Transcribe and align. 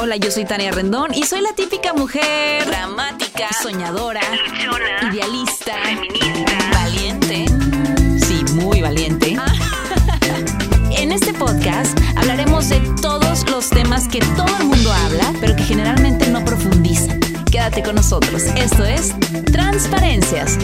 Hola, 0.00 0.14
yo 0.14 0.30
soy 0.30 0.44
Tania 0.44 0.70
Rendón 0.70 1.12
y 1.12 1.24
soy 1.24 1.40
la 1.40 1.52
típica 1.54 1.92
mujer 1.92 2.64
dramática, 2.66 3.48
soñadora, 3.60 4.20
idealista, 5.10 5.74
feminista, 5.82 6.52
valiente. 6.72 7.46
Sí, 8.24 8.44
muy 8.54 8.80
valiente. 8.80 9.36
en 10.92 11.10
este 11.10 11.34
podcast 11.34 11.98
hablaremos 12.14 12.68
de 12.68 12.78
todos 13.02 13.50
los 13.50 13.70
temas 13.70 14.06
que 14.06 14.20
todo 14.20 14.56
el 14.60 14.66
mundo 14.66 14.92
habla, 14.92 15.32
pero 15.40 15.56
que 15.56 15.64
generalmente 15.64 16.28
no 16.28 16.44
profundiza. 16.44 17.16
Quédate 17.50 17.82
con 17.82 17.96
nosotros. 17.96 18.44
Esto 18.54 18.84
es 18.84 19.14
Transparencias. 19.46 20.58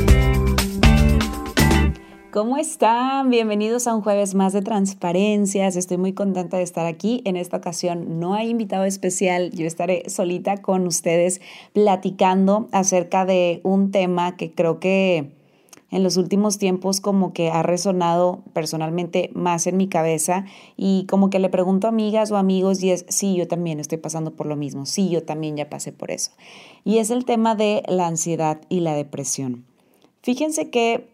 ¿Cómo 2.35 2.57
están? 2.57 3.31
Bienvenidos 3.31 3.87
a 3.87 3.95
un 3.95 4.03
jueves 4.03 4.35
más 4.35 4.53
de 4.53 4.61
transparencias. 4.61 5.77
Estoy 5.77 5.99
muy 5.99 6.15
contenta 6.15 6.57
de 6.57 6.65
estar 6.65 6.85
aquí. 6.85 7.23
En 7.25 7.37
esta 7.37 7.59
ocasión 7.59 8.19
no 8.19 8.35
hay 8.35 8.51
invitado 8.51 8.83
especial. 8.83 9.53
Yo 9.53 9.69
estaré 9.69 10.11
solita 10.11 10.61
con 10.61 10.89
ustedes 10.89 11.41
platicando 11.75 12.69
acerca 12.73 13.25
de 13.25 13.61
un 13.63 13.93
tema 13.93 14.37
que 14.37 14.53
creo 14.53 14.81
que 14.81 15.31
en 15.93 16.03
los 16.03 16.17
últimos 16.17 16.59
tiempos 16.59 17.01
como 17.01 17.33
que 17.33 17.53
ha 17.53 17.63
resonado 17.63 18.43
personalmente 18.53 19.31
más 19.33 19.69
en 19.69 19.77
mi 19.77 19.87
cabeza 19.87 20.45
y 20.77 21.07
como 21.09 21.31
que 21.31 21.39
le 21.39 21.51
pregunto 21.51 21.87
a 21.87 21.91
amigas 21.91 22.33
o 22.33 22.37
amigos 22.37 22.83
y 22.83 22.91
es, 22.91 23.07
sí, 23.09 23.37
yo 23.37 23.47
también 23.47 23.79
estoy 23.79 23.99
pasando 23.99 24.35
por 24.35 24.47
lo 24.47 24.57
mismo, 24.57 24.87
sí, 24.87 25.09
yo 25.09 25.23
también 25.23 25.57
ya 25.57 25.71
pasé 25.71 25.93
por 25.93 26.11
eso. 26.11 26.33
Y 26.83 26.99
es 26.99 27.11
el 27.11 27.27
tema 27.27 27.55
de 27.55 27.85
la 27.87 28.09
ansiedad 28.09 28.61
y 28.69 28.81
la 28.81 28.95
depresión. 28.95 29.67
Fíjense 30.21 30.71
que 30.71 31.14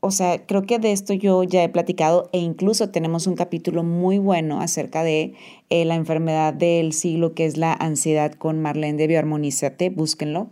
o 0.00 0.10
sea, 0.10 0.46
creo 0.46 0.62
que 0.62 0.78
de 0.78 0.92
esto 0.92 1.12
yo 1.12 1.42
ya 1.42 1.62
he 1.62 1.68
platicado 1.68 2.30
e 2.32 2.38
incluso 2.38 2.88
tenemos 2.90 3.26
un 3.26 3.34
capítulo 3.34 3.82
muy 3.82 4.18
bueno 4.18 4.60
acerca 4.60 5.02
de 5.02 5.34
eh, 5.68 5.84
la 5.84 5.94
enfermedad 5.94 6.54
del 6.54 6.94
siglo 6.94 7.34
que 7.34 7.44
es 7.44 7.58
la 7.58 7.74
ansiedad 7.74 8.32
con 8.32 8.62
Marlene 8.62 8.96
de 8.96 9.06
Bioarmonízate, 9.06 9.90
búsquenlo. 9.90 10.48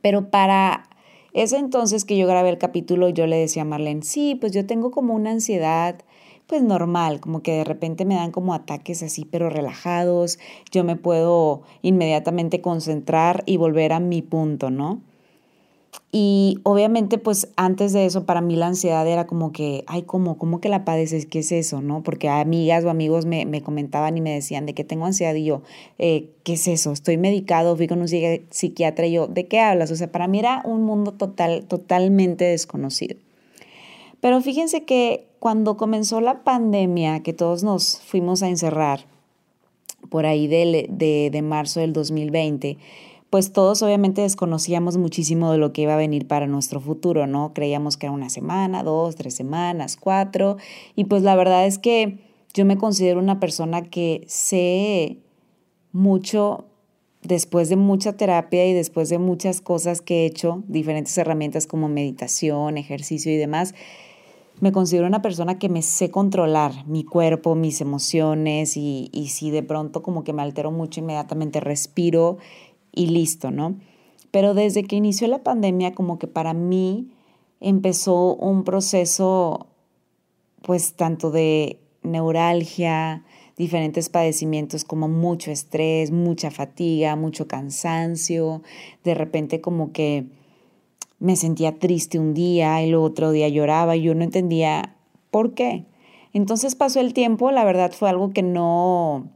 Pero 0.00 0.30
para 0.30 0.88
ese 1.34 1.58
entonces 1.58 2.06
que 2.06 2.16
yo 2.16 2.26
grabé 2.26 2.48
el 2.48 2.58
capítulo, 2.58 3.10
yo 3.10 3.26
le 3.26 3.36
decía 3.36 3.62
a 3.62 3.66
Marlene, 3.66 4.02
sí, 4.02 4.34
pues 4.34 4.52
yo 4.52 4.64
tengo 4.66 4.90
como 4.90 5.14
una 5.14 5.30
ansiedad 5.30 5.96
pues 6.46 6.62
normal, 6.62 7.20
como 7.20 7.42
que 7.42 7.52
de 7.52 7.64
repente 7.64 8.04
me 8.04 8.16
dan 8.16 8.30
como 8.30 8.54
ataques 8.54 9.02
así, 9.02 9.24
pero 9.24 9.48
relajados, 9.48 10.38
yo 10.70 10.84
me 10.84 10.96
puedo 10.96 11.62
inmediatamente 11.82 12.60
concentrar 12.60 13.42
y 13.46 13.56
volver 13.56 13.92
a 13.92 14.00
mi 14.00 14.20
punto, 14.22 14.70
¿no? 14.70 15.00
Y 16.16 16.60
obviamente, 16.62 17.18
pues 17.18 17.48
antes 17.56 17.92
de 17.92 18.06
eso, 18.06 18.24
para 18.24 18.40
mí 18.40 18.54
la 18.54 18.68
ansiedad 18.68 19.04
era 19.06 19.26
como 19.26 19.50
que, 19.50 19.82
ay, 19.88 20.02
¿cómo, 20.02 20.38
cómo 20.38 20.60
que 20.60 20.68
la 20.68 20.84
padeces? 20.84 21.26
¿Qué 21.26 21.40
es 21.40 21.50
eso? 21.50 21.82
¿No? 21.82 22.04
Porque 22.04 22.28
amigas 22.28 22.84
o 22.84 22.90
amigos 22.90 23.26
me, 23.26 23.46
me 23.46 23.62
comentaban 23.62 24.16
y 24.16 24.20
me 24.20 24.32
decían 24.32 24.64
de 24.64 24.74
que 24.74 24.84
tengo 24.84 25.06
ansiedad 25.06 25.34
y 25.34 25.44
yo, 25.44 25.62
eh, 25.98 26.30
¿qué 26.44 26.52
es 26.52 26.68
eso? 26.68 26.92
Estoy 26.92 27.16
medicado, 27.16 27.76
fui 27.76 27.88
con 27.88 28.00
un 28.00 28.06
psiquiatra 28.08 29.06
y 29.06 29.12
yo, 29.12 29.26
¿de 29.26 29.48
qué 29.48 29.58
hablas? 29.58 29.90
O 29.90 29.96
sea, 29.96 30.12
para 30.12 30.28
mí 30.28 30.38
era 30.38 30.62
un 30.64 30.84
mundo 30.84 31.12
total, 31.12 31.64
totalmente 31.66 32.44
desconocido. 32.44 33.16
Pero 34.20 34.40
fíjense 34.40 34.84
que 34.84 35.26
cuando 35.40 35.76
comenzó 35.76 36.20
la 36.20 36.44
pandemia, 36.44 37.24
que 37.24 37.32
todos 37.32 37.64
nos 37.64 38.00
fuimos 38.00 38.42
a 38.42 38.48
encerrar 38.48 39.04
por 40.10 40.26
ahí 40.26 40.46
de, 40.46 40.86
de, 40.88 41.30
de 41.32 41.42
marzo 41.42 41.80
del 41.80 41.92
2020, 41.92 42.78
pues 43.34 43.52
todos 43.52 43.82
obviamente 43.82 44.22
desconocíamos 44.22 44.96
muchísimo 44.96 45.50
de 45.50 45.58
lo 45.58 45.72
que 45.72 45.82
iba 45.82 45.94
a 45.94 45.96
venir 45.96 46.28
para 46.28 46.46
nuestro 46.46 46.78
futuro, 46.78 47.26
¿no? 47.26 47.52
Creíamos 47.52 47.96
que 47.96 48.06
era 48.06 48.12
una 48.12 48.30
semana, 48.30 48.84
dos, 48.84 49.16
tres 49.16 49.34
semanas, 49.34 49.96
cuatro, 49.98 50.56
y 50.94 51.06
pues 51.06 51.24
la 51.24 51.34
verdad 51.34 51.66
es 51.66 51.80
que 51.80 52.20
yo 52.54 52.64
me 52.64 52.78
considero 52.78 53.18
una 53.18 53.40
persona 53.40 53.82
que 53.82 54.22
sé 54.28 55.18
mucho 55.90 56.66
después 57.22 57.68
de 57.68 57.74
mucha 57.74 58.12
terapia 58.12 58.68
y 58.68 58.72
después 58.72 59.08
de 59.08 59.18
muchas 59.18 59.60
cosas 59.60 60.00
que 60.00 60.22
he 60.22 60.26
hecho, 60.26 60.62
diferentes 60.68 61.18
herramientas 61.18 61.66
como 61.66 61.88
meditación, 61.88 62.78
ejercicio 62.78 63.32
y 63.32 63.36
demás, 63.36 63.74
me 64.60 64.70
considero 64.70 65.08
una 65.08 65.22
persona 65.22 65.58
que 65.58 65.68
me 65.68 65.82
sé 65.82 66.12
controlar 66.12 66.86
mi 66.86 67.02
cuerpo, 67.02 67.56
mis 67.56 67.80
emociones 67.80 68.76
y, 68.76 69.10
si 69.28 69.50
de 69.50 69.64
pronto 69.64 70.04
como 70.04 70.22
que 70.22 70.32
me 70.32 70.42
altero 70.42 70.70
mucho, 70.70 71.00
inmediatamente 71.00 71.58
respiro 71.58 72.38
y 72.94 73.06
listo, 73.06 73.50
¿no? 73.50 73.76
Pero 74.30 74.54
desde 74.54 74.84
que 74.84 74.96
inició 74.96 75.28
la 75.28 75.42
pandemia, 75.42 75.92
como 75.92 76.18
que 76.18 76.26
para 76.26 76.54
mí 76.54 77.10
empezó 77.60 78.34
un 78.34 78.64
proceso, 78.64 79.66
pues 80.62 80.94
tanto 80.94 81.30
de 81.30 81.78
neuralgia, 82.02 83.24
diferentes 83.56 84.08
padecimientos 84.08 84.84
como 84.84 85.08
mucho 85.08 85.50
estrés, 85.50 86.10
mucha 86.10 86.50
fatiga, 86.50 87.16
mucho 87.16 87.46
cansancio, 87.46 88.62
de 89.04 89.14
repente 89.14 89.60
como 89.60 89.92
que 89.92 90.26
me 91.20 91.36
sentía 91.36 91.78
triste 91.78 92.18
un 92.18 92.34
día 92.34 92.82
y 92.82 92.88
el 92.88 92.96
otro 92.96 93.30
día 93.30 93.48
lloraba 93.48 93.96
y 93.96 94.02
yo 94.02 94.14
no 94.14 94.24
entendía 94.24 94.96
por 95.30 95.54
qué. 95.54 95.86
Entonces 96.32 96.74
pasó 96.74 97.00
el 97.00 97.14
tiempo, 97.14 97.52
la 97.52 97.64
verdad 97.64 97.92
fue 97.92 98.10
algo 98.10 98.32
que 98.32 98.42
no, 98.42 99.30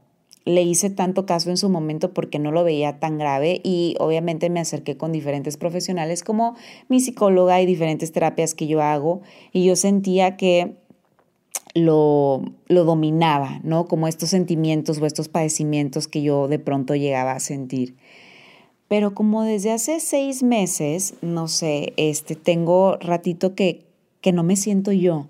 le 0.48 0.62
hice 0.62 0.88
tanto 0.88 1.26
caso 1.26 1.50
en 1.50 1.58
su 1.58 1.68
momento 1.68 2.14
porque 2.14 2.38
no 2.38 2.52
lo 2.52 2.64
veía 2.64 2.98
tan 2.98 3.18
grave 3.18 3.60
y 3.62 3.96
obviamente 4.00 4.48
me 4.48 4.60
acerqué 4.60 4.96
con 4.96 5.12
diferentes 5.12 5.58
profesionales 5.58 6.24
como 6.24 6.56
mi 6.88 7.00
psicóloga 7.00 7.60
y 7.60 7.66
diferentes 7.66 8.12
terapias 8.12 8.54
que 8.54 8.66
yo 8.66 8.80
hago 8.80 9.20
y 9.52 9.66
yo 9.66 9.76
sentía 9.76 10.38
que 10.38 10.76
lo, 11.74 12.42
lo 12.66 12.84
dominaba, 12.84 13.60
¿no? 13.62 13.86
Como 13.86 14.08
estos 14.08 14.30
sentimientos 14.30 14.98
o 14.98 15.06
estos 15.06 15.28
padecimientos 15.28 16.08
que 16.08 16.22
yo 16.22 16.48
de 16.48 16.58
pronto 16.58 16.94
llegaba 16.94 17.32
a 17.32 17.40
sentir. 17.40 17.96
Pero 18.88 19.14
como 19.14 19.42
desde 19.42 19.70
hace 19.70 20.00
seis 20.00 20.42
meses, 20.42 21.14
no 21.20 21.46
sé, 21.48 21.92
este, 21.98 22.36
tengo 22.36 22.96
ratito 22.96 23.54
que, 23.54 23.84
que 24.22 24.32
no 24.32 24.44
me 24.44 24.56
siento 24.56 24.92
yo. 24.92 25.26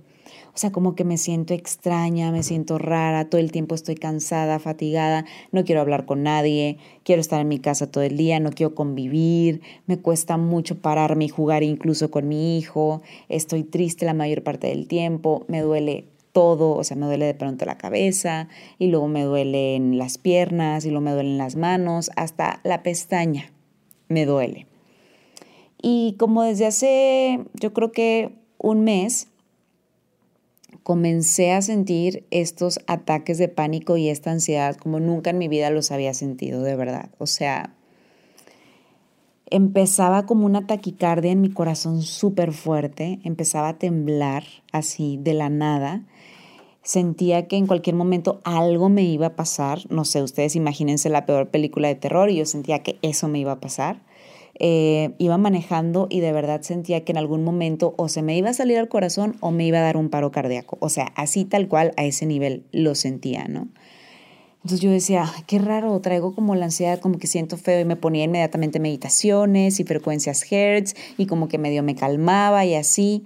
O 0.59 0.61
sea, 0.61 0.73
como 0.73 0.97
que 0.97 1.05
me 1.05 1.19
siento 1.19 1.55
extraña, 1.55 2.33
me 2.33 2.43
siento 2.43 2.79
rara, 2.79 3.31
todo 3.31 3.41
el 3.41 3.53
tiempo 3.53 3.77
estoy 3.77 3.95
cansada, 3.95 4.59
fatigada, 4.59 5.25
no 5.53 5.65
quiero 5.65 5.81
hablar 5.81 6.05
con 6.05 6.25
nadie, 6.25 6.79
quiero 7.05 7.21
estar 7.21 7.41
en 7.41 7.47
mi 7.47 7.61
casa 7.61 7.93
todo 7.93 8.03
el 8.03 8.17
día, 8.17 8.41
no 8.41 8.51
quiero 8.51 8.75
convivir, 8.75 9.61
me 9.87 10.01
cuesta 10.01 10.37
mucho 10.37 10.83
pararme 10.83 11.27
y 11.27 11.29
jugar 11.29 11.63
incluso 11.63 12.11
con 12.11 12.27
mi 12.27 12.59
hijo, 12.59 13.03
estoy 13.29 13.63
triste 13.63 14.05
la 14.05 14.15
mayor 14.15 14.43
parte 14.43 14.67
del 14.67 14.89
tiempo, 14.89 15.45
me 15.47 15.61
duele 15.61 16.07
todo, 16.33 16.73
o 16.73 16.83
sea, 16.83 16.97
me 16.97 17.07
duele 17.07 17.27
de 17.27 17.35
pronto 17.35 17.65
la 17.65 17.79
cabeza 17.79 18.49
y 18.81 18.89
luego 18.89 19.07
me 19.07 19.23
duelen 19.23 19.97
las 19.97 20.19
piernas 20.19 20.85
y 20.85 20.89
luego 20.89 21.05
me 21.05 21.13
duelen 21.13 21.39
las 21.39 21.55
manos, 21.55 22.11
hasta 22.17 22.59
la 22.65 22.83
pestaña 22.83 23.53
me 24.09 24.27
duele. 24.27 24.67
Y 25.81 26.17
como 26.19 26.43
desde 26.43 26.67
hace, 26.67 27.45
yo 27.55 27.73
creo 27.73 27.93
que 27.93 28.33
un 28.59 28.83
mes, 28.83 29.29
comencé 30.83 31.53
a 31.53 31.62
sentir 31.62 32.27
estos 32.31 32.81
ataques 32.87 33.39
de 33.39 33.49
pánico 33.49 33.97
y 33.97 34.09
esta 34.09 34.31
ansiedad 34.31 34.77
como 34.77 35.00
nunca 35.00 35.31
en 35.31 35.39
mi 35.39 35.49
vida 35.49 35.71
los 35.71 35.91
había 35.91 36.15
sentido, 36.15 36.62
de 36.62 36.77
verdad. 36.77 37.11
O 37.19 37.27
sea, 37.27 37.75
empezaba 39.50 40.27
como 40.27 40.47
una 40.47 40.67
taquicardia 40.67 41.33
en 41.33 41.41
mi 41.41 41.50
corazón 41.50 42.03
súper 42.03 42.53
fuerte, 42.53 43.21
empezaba 43.25 43.69
a 43.69 43.78
temblar 43.78 44.44
así 44.72 45.19
de 45.21 45.34
la 45.34 45.49
nada. 45.49 46.05
Sentía 46.83 47.49
que 47.49 47.56
en 47.56 47.67
cualquier 47.67 47.97
momento 47.97 48.41
algo 48.44 48.88
me 48.88 49.03
iba 49.03 49.27
a 49.27 49.37
pasar. 49.37 49.81
No 49.91 50.05
sé, 50.05 50.22
ustedes 50.22 50.56
imagínense 50.56 51.11
la 51.11 51.27
peor 51.27 51.49
película 51.49 51.88
de 51.88 51.97
terror 51.97 52.31
y 52.31 52.37
yo 52.37 52.47
sentía 52.47 52.83
que 52.83 52.99
eso 53.03 53.28
me 53.28 53.38
iba 53.38 53.53
a 53.53 53.61
pasar. 53.61 54.00
Eh, 54.61 55.15
iba 55.19 55.39
manejando 55.39 56.09
y 56.11 56.19
de 56.19 56.33
verdad 56.33 56.63
sentía 56.63 57.05
que 57.05 57.13
en 57.13 57.19
algún 57.19 57.45
momento 57.45 57.95
o 57.97 58.09
se 58.09 58.23
me 58.23 58.37
iba 58.37 58.51
a 58.51 58.55
salir 58.55 58.77
al 58.79 58.89
corazón 58.89 59.37
o 59.39 59.53
me 59.53 59.65
iba 59.65 59.79
a 59.79 59.83
dar 59.83 59.97
un 59.97 60.09
paro 60.09 60.33
cardíaco. 60.33 60.79
O 60.81 60.89
sea, 60.89 61.13
así 61.15 61.45
tal 61.45 61.69
cual 61.69 61.93
a 61.97 62.05
ese 62.05 62.27
nivel 62.27 62.65
lo 62.73 62.97
sentía, 62.97 63.47
¿no? 63.47 63.69
Entonces 64.65 64.81
yo 64.81 64.91
decía, 64.91 65.33
qué 65.47 65.61
raro, 65.61 66.01
traigo 66.01 66.35
como 66.35 66.56
la 66.56 66.65
ansiedad, 66.65 66.99
como 66.99 67.19
que 67.19 67.29
siento 67.29 67.56
feo 67.56 67.81
y 67.81 67.85
me 67.85 67.94
ponía 67.94 68.25
inmediatamente 68.25 68.81
meditaciones 68.81 69.79
y 69.79 69.85
frecuencias 69.85 70.44
Hertz 70.50 70.94
y 71.17 71.27
como 71.27 71.47
que 71.47 71.59
medio 71.59 71.85
me 71.85 71.94
calmaba 71.94 72.65
y 72.65 72.75
así. 72.75 73.25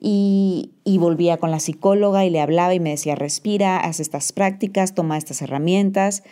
Y, 0.00 0.70
y, 0.84 0.98
volvía 0.98 1.38
con 1.38 1.50
la 1.50 1.58
psicóloga 1.58 2.24
y 2.24 2.30
le 2.30 2.40
hablaba 2.40 2.72
y 2.72 2.78
me 2.78 2.90
decía, 2.90 3.16
respira, 3.16 3.80
haz 3.80 3.98
estas 3.98 4.30
prácticas, 4.32 4.94
toma 4.94 5.18
estas 5.18 5.42
herramientas 5.42 6.22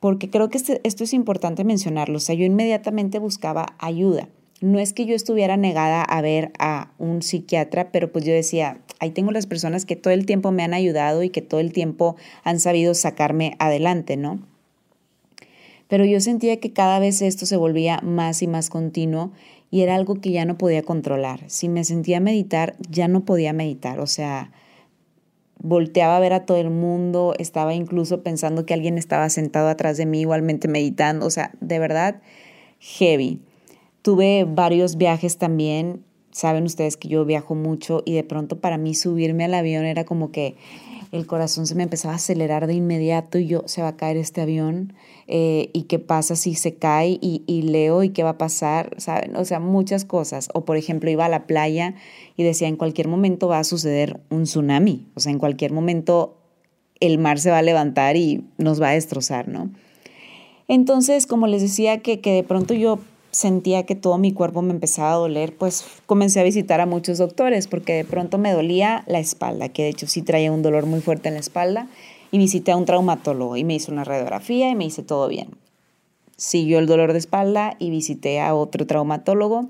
porque 0.00 0.30
creo 0.30 0.48
que 0.48 0.58
este, 0.58 0.80
esto 0.82 1.04
es 1.04 1.12
importante 1.12 1.62
mencionarlo. 1.62 2.16
O 2.16 2.20
sea, 2.20 2.34
yo 2.34 2.44
inmediatamente 2.44 3.18
buscaba 3.18 3.74
ayuda. 3.78 4.28
No 4.60 4.78
es 4.78 4.92
que 4.92 5.06
yo 5.06 5.14
estuviera 5.14 5.56
negada 5.56 6.02
a 6.02 6.20
ver 6.20 6.52
a 6.58 6.92
un 6.98 7.22
psiquiatra, 7.22 7.92
pero 7.92 8.12
pues 8.12 8.24
yo 8.24 8.32
decía, 8.32 8.80
ahí 8.98 9.10
tengo 9.10 9.30
las 9.30 9.46
personas 9.46 9.86
que 9.86 9.96
todo 9.96 10.12
el 10.12 10.26
tiempo 10.26 10.50
me 10.50 10.62
han 10.62 10.74
ayudado 10.74 11.22
y 11.22 11.30
que 11.30 11.40
todo 11.40 11.60
el 11.60 11.72
tiempo 11.72 12.16
han 12.44 12.60
sabido 12.60 12.94
sacarme 12.94 13.56
adelante, 13.58 14.16
¿no? 14.16 14.40
Pero 15.88 16.04
yo 16.04 16.20
sentía 16.20 16.60
que 16.60 16.72
cada 16.72 16.98
vez 16.98 17.20
esto 17.20 17.46
se 17.46 17.56
volvía 17.56 18.00
más 18.02 18.42
y 18.42 18.46
más 18.46 18.70
continuo 18.70 19.32
y 19.70 19.80
era 19.80 19.94
algo 19.94 20.16
que 20.16 20.30
ya 20.30 20.44
no 20.44 20.58
podía 20.58 20.82
controlar. 20.82 21.42
Si 21.48 21.68
me 21.68 21.84
sentía 21.84 22.20
meditar, 22.20 22.76
ya 22.88 23.08
no 23.08 23.24
podía 23.24 23.52
meditar. 23.52 23.98
O 23.98 24.06
sea, 24.06 24.52
volteaba 25.62 26.16
a 26.16 26.20
ver 26.20 26.32
a 26.32 26.46
todo 26.46 26.56
el 26.58 26.70
mundo, 26.70 27.34
estaba 27.38 27.74
incluso 27.74 28.22
pensando 28.22 28.66
que 28.66 28.74
alguien 28.74 28.98
estaba 28.98 29.28
sentado 29.28 29.68
atrás 29.68 29.96
de 29.96 30.06
mí 30.06 30.20
igualmente 30.20 30.68
meditando, 30.68 31.26
o 31.26 31.30
sea, 31.30 31.52
de 31.60 31.78
verdad, 31.78 32.22
heavy. 32.78 33.40
Tuve 34.02 34.46
varios 34.48 34.96
viajes 34.96 35.36
también, 35.36 36.04
saben 36.32 36.64
ustedes 36.64 36.96
que 36.96 37.08
yo 37.08 37.24
viajo 37.24 37.54
mucho 37.54 38.02
y 38.04 38.14
de 38.14 38.24
pronto 38.24 38.60
para 38.60 38.78
mí 38.78 38.94
subirme 38.94 39.44
al 39.44 39.54
avión 39.54 39.84
era 39.84 40.04
como 40.04 40.30
que 40.30 40.56
el 41.12 41.26
corazón 41.26 41.66
se 41.66 41.74
me 41.74 41.82
empezaba 41.82 42.14
a 42.14 42.16
acelerar 42.16 42.66
de 42.66 42.74
inmediato 42.74 43.38
y 43.38 43.46
yo, 43.46 43.62
se 43.66 43.82
va 43.82 43.88
a 43.88 43.96
caer 43.96 44.16
este 44.16 44.40
avión 44.40 44.92
eh, 45.26 45.70
y 45.72 45.82
qué 45.84 45.98
pasa 45.98 46.36
si 46.36 46.54
se 46.54 46.74
cae 46.74 47.18
y, 47.20 47.42
y, 47.46 47.62
leo 47.62 48.04
y 48.04 48.10
qué 48.10 48.22
va 48.22 48.30
a 48.30 48.38
pasar, 48.38 48.94
¿saben? 48.98 49.34
O 49.34 49.44
sea, 49.44 49.58
muchas 49.58 50.04
cosas. 50.04 50.48
O 50.54 50.64
por 50.64 50.76
ejemplo, 50.76 51.10
iba 51.10 51.26
a 51.26 51.28
la 51.28 51.46
playa 51.46 51.94
y 52.36 52.44
decía, 52.44 52.68
en 52.68 52.76
cualquier 52.76 53.08
momento 53.08 53.48
va 53.48 53.58
a 53.58 53.64
suceder 53.64 54.20
un 54.30 54.44
tsunami, 54.44 55.06
o 55.14 55.20
sea, 55.20 55.32
en 55.32 55.38
cualquier 55.38 55.72
momento 55.72 56.36
el 57.00 57.18
mar 57.18 57.40
se 57.40 57.50
va 57.50 57.58
a 57.58 57.62
levantar 57.62 58.16
y 58.16 58.44
nos 58.58 58.80
va 58.80 58.90
a 58.90 58.92
destrozar, 58.92 59.48
¿no? 59.48 59.70
Entonces, 60.68 61.26
como 61.26 61.48
les 61.48 61.62
decía, 61.62 61.98
que, 61.98 62.20
que 62.20 62.32
de 62.32 62.44
pronto 62.44 62.74
yo 62.74 63.00
sentía 63.30 63.84
que 63.84 63.94
todo 63.94 64.18
mi 64.18 64.32
cuerpo 64.32 64.62
me 64.62 64.72
empezaba 64.72 65.12
a 65.12 65.16
doler, 65.16 65.56
pues 65.56 65.84
comencé 66.06 66.40
a 66.40 66.44
visitar 66.44 66.80
a 66.80 66.86
muchos 66.86 67.18
doctores 67.18 67.66
porque 67.66 67.92
de 67.92 68.04
pronto 68.04 68.38
me 68.38 68.52
dolía 68.52 69.04
la 69.06 69.20
espalda, 69.20 69.68
que 69.68 69.84
de 69.84 69.90
hecho 69.90 70.06
sí 70.06 70.22
traía 70.22 70.52
un 70.52 70.62
dolor 70.62 70.86
muy 70.86 71.00
fuerte 71.00 71.28
en 71.28 71.34
la 71.34 71.40
espalda, 71.40 71.88
y 72.32 72.38
visité 72.38 72.72
a 72.72 72.76
un 72.76 72.84
traumatólogo 72.84 73.56
y 73.56 73.64
me 73.64 73.74
hizo 73.74 73.90
una 73.90 74.04
radiografía 74.04 74.70
y 74.70 74.74
me 74.74 74.84
hice 74.84 75.02
todo 75.02 75.28
bien. 75.28 75.48
Siguió 76.36 76.78
el 76.78 76.86
dolor 76.86 77.12
de 77.12 77.18
espalda 77.18 77.74
y 77.78 77.90
visité 77.90 78.40
a 78.40 78.54
otro 78.54 78.86
traumatólogo 78.86 79.68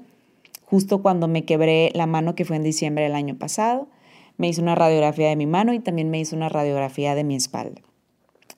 justo 0.70 1.02
cuando 1.02 1.26
me 1.26 1.44
quebré 1.44 1.90
la 1.94 2.06
mano, 2.06 2.36
que 2.36 2.44
fue 2.44 2.56
en 2.56 2.62
diciembre 2.62 3.04
del 3.04 3.16
año 3.16 3.34
pasado. 3.36 3.88
Me 4.36 4.48
hizo 4.48 4.62
una 4.62 4.76
radiografía 4.76 5.28
de 5.28 5.36
mi 5.36 5.46
mano 5.46 5.72
y 5.72 5.80
también 5.80 6.10
me 6.10 6.20
hizo 6.20 6.36
una 6.36 6.48
radiografía 6.48 7.16
de 7.16 7.24
mi 7.24 7.34
espalda. 7.34 7.80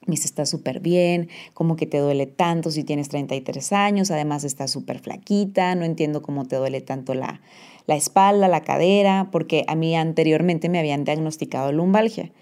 Dice, 0.06 0.26
está 0.26 0.46
súper 0.46 0.81
bien, 0.81 1.28
como 1.54 1.76
que 1.76 1.87
te 1.87 1.99
duele 1.99 2.26
tanto 2.26 2.70
si 2.72 2.82
tienes 2.82 3.08
33 3.08 3.72
años, 3.72 4.10
además 4.10 4.43
estás 4.43 4.70
súper 4.70 4.99
flaquita, 4.99 5.75
no 5.76 5.84
entiendo 5.84 6.22
cómo 6.22 6.44
te 6.44 6.56
duele 6.56 6.81
tanto 6.81 7.14
la, 7.14 7.40
la 7.87 7.94
espalda, 7.94 8.49
la 8.49 8.62
cadera, 8.62 9.28
porque 9.31 9.64
a 9.69 9.76
mí 9.76 9.94
anteriormente 9.94 10.69
me 10.69 10.81
habían 10.81 11.04
diagnosticado 11.04 11.70
lumbalgia. 11.70 12.32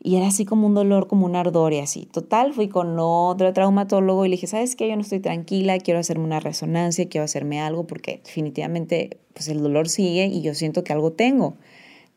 Y 0.00 0.16
era 0.16 0.28
así 0.28 0.44
como 0.44 0.66
un 0.66 0.74
dolor, 0.74 1.08
como 1.08 1.26
un 1.26 1.34
ardor 1.34 1.72
y 1.72 1.80
así. 1.80 2.06
Total, 2.06 2.52
fui 2.52 2.68
con 2.68 2.96
otro 2.98 3.52
traumatólogo 3.52 4.24
y 4.24 4.28
le 4.28 4.36
dije, 4.36 4.46
¿sabes 4.46 4.76
qué? 4.76 4.88
Yo 4.88 4.94
no 4.94 5.02
estoy 5.02 5.18
tranquila, 5.18 5.78
quiero 5.78 5.98
hacerme 5.98 6.24
una 6.24 6.38
resonancia, 6.38 7.08
quiero 7.08 7.24
hacerme 7.24 7.60
algo 7.60 7.86
porque 7.86 8.20
definitivamente 8.24 9.18
pues 9.32 9.48
el 9.48 9.60
dolor 9.60 9.88
sigue 9.88 10.26
y 10.26 10.40
yo 10.42 10.54
siento 10.54 10.84
que 10.84 10.92
algo 10.92 11.12
tengo. 11.12 11.56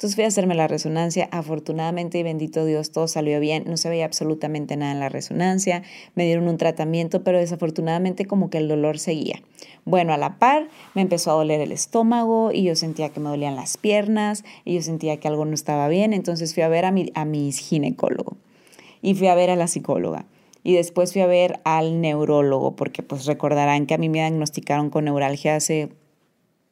Entonces 0.01 0.15
fui 0.15 0.23
a 0.23 0.29
hacerme 0.29 0.55
la 0.55 0.67
resonancia, 0.67 1.29
afortunadamente 1.31 2.17
y 2.17 2.23
bendito 2.23 2.65
Dios, 2.65 2.89
todo 2.91 3.07
salió 3.07 3.39
bien, 3.39 3.65
no 3.67 3.77
se 3.77 3.87
veía 3.87 4.05
absolutamente 4.05 4.75
nada 4.75 4.93
en 4.93 4.99
la 4.99 5.09
resonancia, 5.09 5.83
me 6.15 6.25
dieron 6.25 6.47
un 6.47 6.57
tratamiento, 6.57 7.23
pero 7.23 7.37
desafortunadamente 7.37 8.25
como 8.25 8.49
que 8.49 8.57
el 8.57 8.67
dolor 8.67 8.97
seguía. 8.97 9.43
Bueno, 9.85 10.11
a 10.11 10.17
la 10.17 10.39
par 10.39 10.69
me 10.95 11.03
empezó 11.03 11.29
a 11.29 11.33
doler 11.35 11.61
el 11.61 11.71
estómago 11.71 12.51
y 12.51 12.63
yo 12.63 12.75
sentía 12.75 13.09
que 13.09 13.19
me 13.19 13.29
dolían 13.29 13.55
las 13.55 13.77
piernas 13.77 14.43
y 14.65 14.73
yo 14.73 14.81
sentía 14.81 15.17
que 15.17 15.27
algo 15.27 15.45
no 15.45 15.53
estaba 15.53 15.87
bien, 15.87 16.13
entonces 16.13 16.55
fui 16.55 16.63
a 16.63 16.67
ver 16.67 16.85
a 16.85 16.91
mi, 16.91 17.11
a 17.13 17.23
ginecólogo 17.51 18.37
y 19.03 19.13
fui 19.13 19.27
a 19.27 19.35
ver 19.35 19.51
a 19.51 19.55
la 19.55 19.67
psicóloga. 19.67 20.25
Y 20.63 20.73
después 20.73 21.13
fui 21.13 21.21
a 21.21 21.27
ver 21.27 21.59
al 21.63 22.01
neurólogo, 22.01 22.75
porque 22.75 23.03
pues 23.03 23.27
recordarán 23.27 23.85
que 23.85 23.93
a 23.93 23.99
mí 23.99 24.09
me 24.09 24.17
diagnosticaron 24.17 24.89
con 24.89 25.05
neuralgia 25.05 25.55
hace 25.55 25.89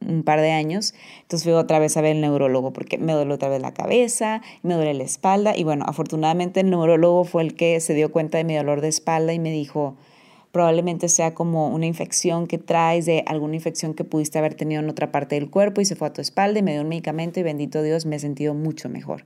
un 0.06 0.24
par 0.24 0.42
de 0.42 0.52
años. 0.52 0.94
Entonces 1.22 1.44
fui 1.44 1.54
otra 1.54 1.80
vez 1.80 1.98
a 1.98 2.02
ver 2.02 2.16
el 2.16 2.22
neurólogo 2.22 2.74
porque 2.74 2.98
me 2.98 3.14
duele 3.14 3.34
otra 3.34 3.50
vez 3.50 3.62
la 3.62 3.74
cabeza, 3.74 4.42
me 4.64 4.74
duele 4.74 4.94
la 4.94 5.04
espalda 5.04 5.56
y 5.56 5.64
bueno, 5.64 5.86
afortunadamente 5.88 6.62
el 6.62 6.70
neurólogo 6.70 7.24
fue 7.24 7.44
el 7.44 7.56
que 7.56 7.80
se 7.80 7.94
dio 7.94 8.12
cuenta 8.12 8.38
de 8.38 8.44
mi 8.44 8.56
dolor 8.56 8.82
de 8.82 8.88
espalda 8.88 9.34
y 9.34 9.40
me 9.40 9.52
dijo, 9.52 9.96
probablemente 10.52 11.10
sea 11.10 11.34
como 11.34 11.68
una 11.70 11.86
infección 11.86 12.48
que 12.48 12.58
traes 12.58 13.06
de 13.06 13.24
alguna 13.28 13.56
infección 13.56 13.94
que 13.94 14.04
pudiste 14.04 14.40
haber 14.40 14.56
tenido 14.56 14.82
en 14.82 14.90
otra 14.90 15.12
parte 15.12 15.36
del 15.36 15.50
cuerpo 15.50 15.82
y 15.82 15.86
se 15.86 15.96
fue 15.96 16.08
a 16.08 16.14
tu 16.14 16.22
espalda 16.22 16.60
y 16.60 16.64
me 16.64 16.72
dio 16.72 16.82
un 16.82 16.90
medicamento 16.90 17.40
y 17.40 17.44
bendito 17.44 17.82
Dios 17.82 18.06
me 18.06 18.16
he 18.16 18.20
sentido 18.20 18.54
mucho 18.54 18.90
mejor. 18.90 19.26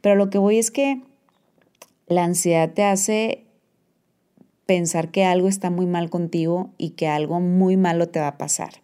Pero 0.00 0.16
lo 0.16 0.30
que 0.30 0.38
voy 0.38 0.58
es 0.58 0.70
que 0.70 1.00
la 2.06 2.24
ansiedad 2.24 2.72
te 2.72 2.82
hace 2.82 3.44
pensar 4.66 5.10
que 5.10 5.24
algo 5.24 5.48
está 5.48 5.70
muy 5.70 5.86
mal 5.86 6.10
contigo 6.10 6.70
y 6.78 6.90
que 6.90 7.06
algo 7.06 7.40
muy 7.40 7.76
malo 7.76 8.08
te 8.08 8.20
va 8.20 8.28
a 8.28 8.38
pasar. 8.38 8.83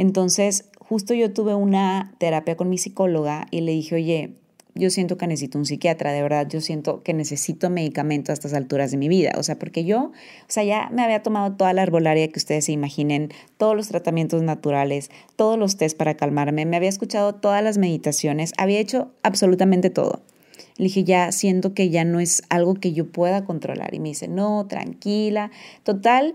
Entonces, 0.00 0.64
justo 0.78 1.12
yo 1.12 1.30
tuve 1.30 1.54
una 1.54 2.14
terapia 2.16 2.56
con 2.56 2.70
mi 2.70 2.78
psicóloga 2.78 3.46
y 3.50 3.60
le 3.60 3.72
dije, 3.72 3.96
oye, 3.96 4.30
yo 4.74 4.88
siento 4.88 5.18
que 5.18 5.26
necesito 5.26 5.58
un 5.58 5.66
psiquiatra, 5.66 6.10
de 6.10 6.22
verdad, 6.22 6.48
yo 6.48 6.62
siento 6.62 7.02
que 7.02 7.12
necesito 7.12 7.68
medicamento 7.68 8.32
a 8.32 8.34
estas 8.34 8.54
alturas 8.54 8.90
de 8.92 8.96
mi 8.96 9.08
vida, 9.08 9.32
o 9.36 9.42
sea, 9.42 9.58
porque 9.58 9.84
yo, 9.84 10.04
o 10.04 10.12
sea, 10.48 10.64
ya 10.64 10.88
me 10.90 11.02
había 11.02 11.22
tomado 11.22 11.54
toda 11.54 11.74
la 11.74 11.82
arbolaria 11.82 12.28
que 12.28 12.38
ustedes 12.38 12.64
se 12.64 12.72
imaginen, 12.72 13.28
todos 13.58 13.76
los 13.76 13.88
tratamientos 13.88 14.42
naturales, 14.42 15.10
todos 15.36 15.58
los 15.58 15.76
test 15.76 15.98
para 15.98 16.14
calmarme, 16.14 16.64
me 16.64 16.78
había 16.78 16.88
escuchado 16.88 17.34
todas 17.34 17.62
las 17.62 17.76
meditaciones, 17.76 18.54
había 18.56 18.78
hecho 18.78 19.10
absolutamente 19.22 19.90
todo. 19.90 20.22
Le 20.78 20.84
dije, 20.84 21.04
ya 21.04 21.30
siento 21.30 21.74
que 21.74 21.90
ya 21.90 22.06
no 22.06 22.20
es 22.20 22.42
algo 22.48 22.72
que 22.72 22.94
yo 22.94 23.12
pueda 23.12 23.44
controlar. 23.44 23.92
Y 23.94 24.00
me 24.00 24.08
dice, 24.08 24.28
no, 24.28 24.66
tranquila. 24.66 25.50
Total, 25.82 26.34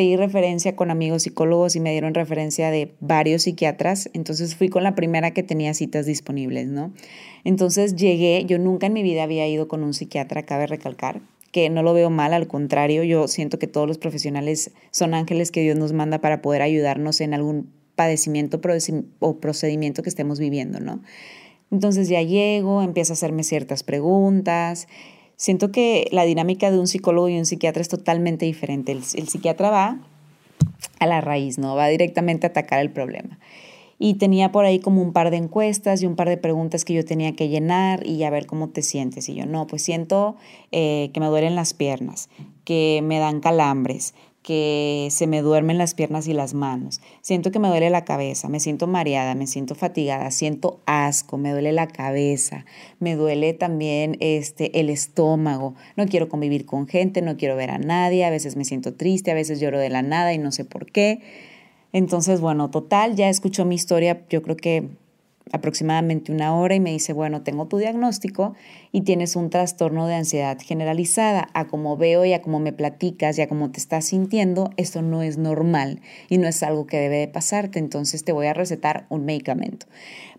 pedí 0.00 0.16
referencia 0.16 0.76
con 0.76 0.90
amigos 0.90 1.24
psicólogos 1.24 1.76
y 1.76 1.80
me 1.80 1.90
dieron 1.90 2.14
referencia 2.14 2.70
de 2.70 2.94
varios 3.00 3.42
psiquiatras, 3.42 4.08
entonces 4.14 4.54
fui 4.54 4.70
con 4.70 4.82
la 4.82 4.94
primera 4.94 5.32
que 5.32 5.42
tenía 5.42 5.74
citas 5.74 6.06
disponibles, 6.06 6.68
¿no? 6.68 6.90
Entonces 7.44 7.96
llegué, 7.96 8.46
yo 8.46 8.58
nunca 8.58 8.86
en 8.86 8.94
mi 8.94 9.02
vida 9.02 9.24
había 9.24 9.46
ido 9.46 9.68
con 9.68 9.84
un 9.84 9.92
psiquiatra, 9.92 10.44
cabe 10.44 10.66
recalcar, 10.66 11.20
que 11.52 11.68
no 11.68 11.82
lo 11.82 11.92
veo 11.92 12.08
mal, 12.08 12.32
al 12.32 12.46
contrario, 12.46 13.04
yo 13.04 13.28
siento 13.28 13.58
que 13.58 13.66
todos 13.66 13.86
los 13.86 13.98
profesionales 13.98 14.70
son 14.90 15.12
ángeles 15.12 15.50
que 15.50 15.60
Dios 15.60 15.76
nos 15.76 15.92
manda 15.92 16.22
para 16.22 16.40
poder 16.40 16.62
ayudarnos 16.62 17.20
en 17.20 17.34
algún 17.34 17.70
padecimiento 17.94 18.58
o 19.18 19.38
procedimiento 19.38 20.02
que 20.02 20.08
estemos 20.08 20.38
viviendo, 20.38 20.80
¿no? 20.80 21.02
Entonces 21.70 22.08
ya 22.08 22.22
llego, 22.22 22.80
empiezo 22.80 23.12
a 23.12 23.16
hacerme 23.16 23.44
ciertas 23.44 23.82
preguntas, 23.82 24.88
siento 25.40 25.72
que 25.72 26.06
la 26.12 26.24
dinámica 26.24 26.70
de 26.70 26.78
un 26.78 26.86
psicólogo 26.86 27.30
y 27.30 27.38
un 27.38 27.46
psiquiatra 27.46 27.80
es 27.80 27.88
totalmente 27.88 28.44
diferente. 28.44 28.92
El, 28.92 29.02
psiquiatra 29.02 29.70
va 29.70 29.98
a 30.98 31.06
la 31.06 31.22
raíz, 31.22 31.56
¿no? 31.56 31.74
Va 31.74 31.88
directamente 31.88 32.46
a 32.46 32.50
atacar 32.50 32.80
el 32.80 32.90
problema. 32.90 33.38
Y 33.98 34.14
tenía 34.14 34.52
por 34.52 34.66
ahí 34.66 34.80
como 34.80 35.00
un 35.00 35.14
par 35.14 35.30
de 35.30 35.38
encuestas 35.38 36.02
y 36.02 36.06
un 36.06 36.14
par 36.14 36.28
de 36.28 36.36
preguntas 36.36 36.84
que 36.84 36.92
yo 36.92 37.06
tenía 37.06 37.32
que 37.32 37.48
llenar 37.48 38.06
y 38.06 38.22
a 38.24 38.30
ver 38.30 38.44
cómo 38.44 38.68
te 38.68 38.82
sientes. 38.82 39.30
Y 39.30 39.34
yo, 39.34 39.46
no, 39.46 39.66
pues 39.66 39.80
siento 39.82 40.36
eh, 40.72 41.08
que 41.14 41.20
me 41.20 41.26
duelen 41.26 41.54
las 41.54 41.72
piernas, 41.72 42.28
que 42.64 43.00
me 43.02 43.18
dan 43.18 43.40
calambres, 43.40 44.12
que 44.42 45.08
se 45.10 45.26
me 45.26 45.42
duermen 45.42 45.76
las 45.76 45.94
piernas 45.94 46.26
y 46.26 46.32
las 46.32 46.54
manos. 46.54 47.00
Siento 47.20 47.50
que 47.50 47.58
me 47.58 47.68
duele 47.68 47.90
la 47.90 48.04
cabeza, 48.04 48.48
me 48.48 48.58
siento 48.58 48.86
mareada, 48.86 49.34
me 49.34 49.46
siento 49.46 49.74
fatigada, 49.74 50.30
siento 50.30 50.80
asco, 50.86 51.36
me 51.36 51.52
duele 51.52 51.72
la 51.72 51.86
cabeza, 51.86 52.64
me 53.00 53.16
duele 53.16 53.52
también 53.52 54.16
este 54.20 54.80
el 54.80 54.88
estómago. 54.88 55.74
No 55.96 56.06
quiero 56.06 56.28
convivir 56.28 56.64
con 56.64 56.88
gente, 56.88 57.20
no 57.20 57.36
quiero 57.36 57.56
ver 57.56 57.70
a 57.70 57.78
nadie, 57.78 58.24
a 58.24 58.30
veces 58.30 58.56
me 58.56 58.64
siento 58.64 58.94
triste, 58.94 59.30
a 59.30 59.34
veces 59.34 59.60
lloro 59.60 59.78
de 59.78 59.90
la 59.90 60.02
nada 60.02 60.32
y 60.32 60.38
no 60.38 60.52
sé 60.52 60.64
por 60.64 60.90
qué. 60.90 61.20
Entonces, 61.92 62.40
bueno, 62.40 62.70
total, 62.70 63.16
ya 63.16 63.28
escuchó 63.28 63.64
mi 63.64 63.74
historia, 63.74 64.22
yo 64.30 64.42
creo 64.42 64.56
que 64.56 64.88
aproximadamente 65.52 66.32
una 66.32 66.54
hora 66.54 66.74
y 66.74 66.80
me 66.80 66.90
dice, 66.90 67.12
bueno, 67.12 67.42
tengo 67.42 67.66
tu 67.66 67.78
diagnóstico 67.78 68.54
y 68.92 69.02
tienes 69.02 69.36
un 69.36 69.50
trastorno 69.50 70.06
de 70.06 70.14
ansiedad 70.14 70.58
generalizada. 70.60 71.48
A 71.54 71.68
como 71.68 71.96
veo 71.96 72.24
y 72.24 72.32
a 72.32 72.42
como 72.42 72.60
me 72.60 72.72
platicas 72.72 73.38
y 73.38 73.42
a 73.42 73.48
como 73.48 73.70
te 73.70 73.80
estás 73.80 74.06
sintiendo, 74.06 74.70
esto 74.76 75.02
no 75.02 75.22
es 75.22 75.38
normal 75.38 76.00
y 76.28 76.38
no 76.38 76.48
es 76.48 76.62
algo 76.62 76.86
que 76.86 76.98
debe 76.98 77.18
de 77.18 77.28
pasarte, 77.28 77.78
entonces 77.78 78.24
te 78.24 78.32
voy 78.32 78.46
a 78.46 78.54
recetar 78.54 79.06
un 79.08 79.24
medicamento. 79.24 79.86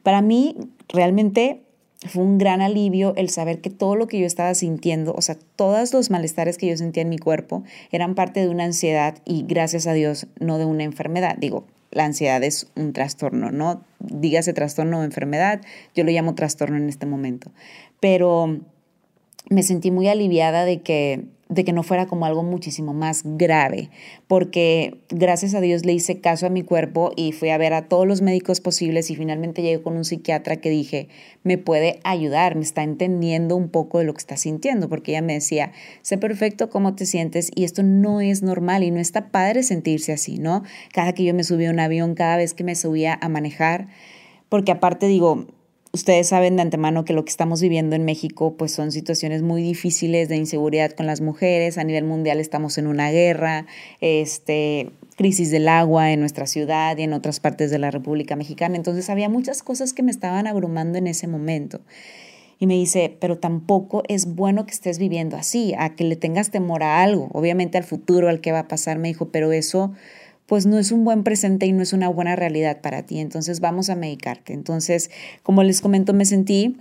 Para 0.03 0.21
mí, 0.21 0.55
realmente 0.89 1.61
fue 2.07 2.23
un 2.23 2.37
gran 2.37 2.61
alivio 2.61 3.13
el 3.15 3.29
saber 3.29 3.61
que 3.61 3.69
todo 3.69 3.95
lo 3.95 4.07
que 4.07 4.19
yo 4.19 4.25
estaba 4.25 4.53
sintiendo, 4.55 5.13
o 5.13 5.21
sea, 5.21 5.37
todos 5.55 5.93
los 5.93 6.09
malestares 6.09 6.57
que 6.57 6.67
yo 6.67 6.77
sentía 6.77 7.03
en 7.03 7.09
mi 7.09 7.19
cuerpo 7.19 7.63
eran 7.91 8.15
parte 8.15 8.39
de 8.39 8.49
una 8.49 8.63
ansiedad 8.63 9.17
y 9.23 9.43
gracias 9.43 9.85
a 9.85 9.93
Dios 9.93 10.27
no 10.39 10.57
de 10.57 10.65
una 10.65 10.83
enfermedad. 10.83 11.35
Digo, 11.37 11.65
la 11.91 12.05
ansiedad 12.05 12.43
es 12.43 12.71
un 12.75 12.93
trastorno, 12.93 13.51
¿no? 13.51 13.83
Dígase 13.99 14.53
trastorno 14.53 14.99
o 14.99 15.03
enfermedad, 15.03 15.61
yo 15.93 16.03
lo 16.03 16.11
llamo 16.11 16.35
trastorno 16.35 16.77
en 16.77 16.89
este 16.89 17.05
momento. 17.05 17.51
Pero 17.99 18.59
me 19.49 19.63
sentí 19.63 19.91
muy 19.91 20.07
aliviada 20.07 20.65
de 20.65 20.81
que 20.81 21.25
de 21.51 21.65
que 21.65 21.73
no 21.73 21.83
fuera 21.83 22.07
como 22.07 22.25
algo 22.25 22.43
muchísimo 22.43 22.93
más 22.93 23.23
grave, 23.25 23.89
porque 24.27 25.01
gracias 25.09 25.53
a 25.53 25.59
Dios 25.59 25.85
le 25.85 25.91
hice 25.91 26.21
caso 26.21 26.45
a 26.45 26.49
mi 26.49 26.63
cuerpo 26.63 27.11
y 27.17 27.33
fui 27.33 27.49
a 27.49 27.57
ver 27.57 27.73
a 27.73 27.89
todos 27.89 28.07
los 28.07 28.21
médicos 28.21 28.61
posibles 28.61 29.11
y 29.11 29.17
finalmente 29.17 29.61
llegué 29.61 29.83
con 29.83 29.97
un 29.97 30.05
psiquiatra 30.05 30.55
que 30.55 30.69
dije, 30.69 31.09
me 31.43 31.57
puede 31.57 31.99
ayudar, 32.05 32.55
me 32.55 32.61
está 32.61 32.83
entendiendo 32.83 33.57
un 33.57 33.67
poco 33.67 33.99
de 33.99 34.05
lo 34.05 34.13
que 34.13 34.19
está 34.19 34.37
sintiendo, 34.37 34.87
porque 34.87 35.11
ella 35.11 35.21
me 35.21 35.33
decía, 35.33 35.73
sé 36.01 36.17
perfecto 36.17 36.69
cómo 36.69 36.95
te 36.95 37.05
sientes 37.05 37.51
y 37.53 37.65
esto 37.65 37.83
no 37.83 38.21
es 38.21 38.43
normal 38.43 38.83
y 38.83 38.91
no 38.91 39.01
está 39.01 39.29
padre 39.29 39.63
sentirse 39.63 40.13
así, 40.13 40.37
¿no? 40.37 40.63
Cada 40.93 41.11
que 41.11 41.25
yo 41.25 41.33
me 41.33 41.43
subía 41.43 41.69
a 41.69 41.73
un 41.73 41.81
avión, 41.81 42.15
cada 42.15 42.37
vez 42.37 42.53
que 42.53 42.63
me 42.63 42.75
subía 42.75 43.19
a 43.21 43.27
manejar, 43.27 43.89
porque 44.47 44.71
aparte 44.71 45.07
digo, 45.07 45.47
ustedes 45.93 46.27
saben 46.27 46.55
de 46.55 46.61
antemano 46.61 47.05
que 47.05 47.13
lo 47.13 47.25
que 47.25 47.29
estamos 47.29 47.61
viviendo 47.61 47.95
en 47.95 48.05
México 48.05 48.55
pues 48.57 48.71
son 48.71 48.91
situaciones 48.91 49.41
muy 49.41 49.61
difíciles 49.61 50.29
de 50.29 50.37
inseguridad 50.37 50.91
con 50.91 51.05
las 51.05 51.21
mujeres, 51.21 51.77
a 51.77 51.83
nivel 51.83 52.05
mundial 52.05 52.39
estamos 52.39 52.77
en 52.77 52.87
una 52.87 53.11
guerra, 53.11 53.65
este 53.99 54.91
crisis 55.17 55.51
del 55.51 55.67
agua 55.67 56.11
en 56.11 56.19
nuestra 56.19 56.47
ciudad 56.47 56.97
y 56.97 57.03
en 57.03 57.13
otras 57.13 57.39
partes 57.39 57.69
de 57.71 57.79
la 57.79 57.91
República 57.91 58.35
Mexicana, 58.35 58.75
entonces 58.75 59.09
había 59.09 59.29
muchas 59.29 59.63
cosas 59.63 59.93
que 59.93 60.03
me 60.03 60.11
estaban 60.11 60.47
abrumando 60.47 60.97
en 60.97 61.07
ese 61.07 61.27
momento. 61.27 61.81
Y 62.57 62.67
me 62.67 62.75
dice, 62.75 63.17
pero 63.19 63.39
tampoco 63.39 64.03
es 64.07 64.35
bueno 64.35 64.67
que 64.67 64.73
estés 64.73 64.99
viviendo 64.99 65.35
así, 65.35 65.73
a 65.79 65.95
que 65.95 66.03
le 66.03 66.15
tengas 66.15 66.51
temor 66.51 66.83
a 66.83 67.01
algo, 67.01 67.27
obviamente 67.33 67.79
al 67.79 67.83
futuro, 67.83 68.29
al 68.29 68.39
que 68.39 68.51
va 68.51 68.59
a 68.59 68.67
pasar, 68.67 68.99
me 68.99 69.07
dijo, 69.07 69.29
pero 69.29 69.51
eso 69.51 69.93
pues 70.51 70.65
no 70.65 70.77
es 70.77 70.91
un 70.91 71.05
buen 71.05 71.23
presente 71.23 71.65
y 71.65 71.71
no 71.71 71.81
es 71.81 71.93
una 71.93 72.09
buena 72.09 72.35
realidad 72.35 72.81
para 72.81 73.03
ti. 73.03 73.19
Entonces 73.19 73.61
vamos 73.61 73.89
a 73.89 73.95
medicarte. 73.95 74.51
Entonces, 74.51 75.09
como 75.43 75.63
les 75.63 75.79
comento, 75.79 76.11
me 76.13 76.25
sentí 76.25 76.75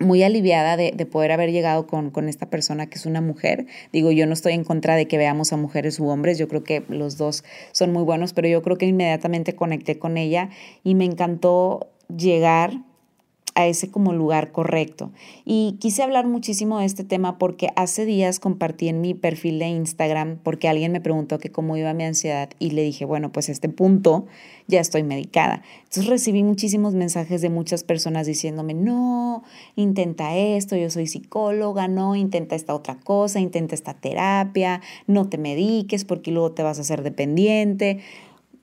muy 0.00 0.24
aliviada 0.24 0.76
de, 0.76 0.90
poder 1.06 1.30
haber 1.30 1.52
llegado 1.52 1.86
con, 1.86 2.10
con, 2.10 2.28
esta 2.28 2.50
persona 2.50 2.88
que 2.88 2.98
es 2.98 3.06
una 3.06 3.20
mujer. 3.20 3.66
Digo, 3.92 4.10
yo 4.10 4.26
no 4.26 4.32
estoy 4.32 4.54
en 4.54 4.64
contra 4.64 4.96
de 4.96 5.06
que 5.06 5.16
veamos 5.16 5.52
a 5.52 5.56
mujeres 5.56 6.00
u 6.00 6.08
hombres, 6.08 6.38
yo 6.38 6.48
creo 6.48 6.64
que 6.64 6.82
los 6.88 7.18
dos 7.18 7.44
son 7.70 7.92
muy 7.92 8.02
buenos, 8.02 8.32
pero 8.32 8.48
yo 8.48 8.62
creo 8.62 8.76
que 8.76 8.86
inmediatamente 8.86 9.54
conecté 9.54 10.00
con 10.00 10.16
ella 10.16 10.50
y 10.82 10.96
me 10.96 11.04
encantó 11.04 11.92
llegar 12.08 12.82
a 13.54 13.66
ese 13.66 13.90
como 13.90 14.12
lugar 14.12 14.52
correcto. 14.52 15.10
Y 15.44 15.76
quise 15.78 16.02
hablar 16.02 16.26
muchísimo 16.26 16.78
de 16.78 16.86
este 16.86 17.04
tema 17.04 17.38
porque 17.38 17.68
hace 17.76 18.04
días 18.04 18.40
compartí 18.40 18.88
en 18.88 19.00
mi 19.00 19.14
perfil 19.14 19.58
de 19.58 19.68
Instagram 19.68 20.38
porque 20.42 20.68
alguien 20.68 20.92
me 20.92 21.00
preguntó 21.00 21.38
que 21.38 21.50
cómo 21.50 21.76
iba 21.76 21.92
mi 21.94 22.04
ansiedad 22.04 22.50
y 22.58 22.70
le 22.70 22.82
dije, 22.82 23.04
bueno, 23.04 23.32
pues 23.32 23.48
a 23.48 23.52
este 23.52 23.68
punto 23.68 24.26
ya 24.68 24.80
estoy 24.80 25.02
medicada. 25.02 25.62
Entonces 25.78 26.06
recibí 26.06 26.42
muchísimos 26.42 26.94
mensajes 26.94 27.42
de 27.42 27.50
muchas 27.50 27.84
personas 27.84 28.26
diciéndome, 28.26 28.74
no, 28.74 29.42
intenta 29.76 30.36
esto, 30.36 30.76
yo 30.76 30.90
soy 30.90 31.06
psicóloga, 31.06 31.88
no, 31.88 32.16
intenta 32.16 32.54
esta 32.54 32.74
otra 32.74 32.98
cosa, 32.98 33.40
intenta 33.40 33.74
esta 33.74 33.94
terapia, 33.94 34.80
no 35.06 35.28
te 35.28 35.38
mediques 35.38 36.04
porque 36.04 36.30
luego 36.30 36.52
te 36.52 36.62
vas 36.62 36.78
a 36.78 36.82
hacer 36.82 37.02
dependiente. 37.02 38.00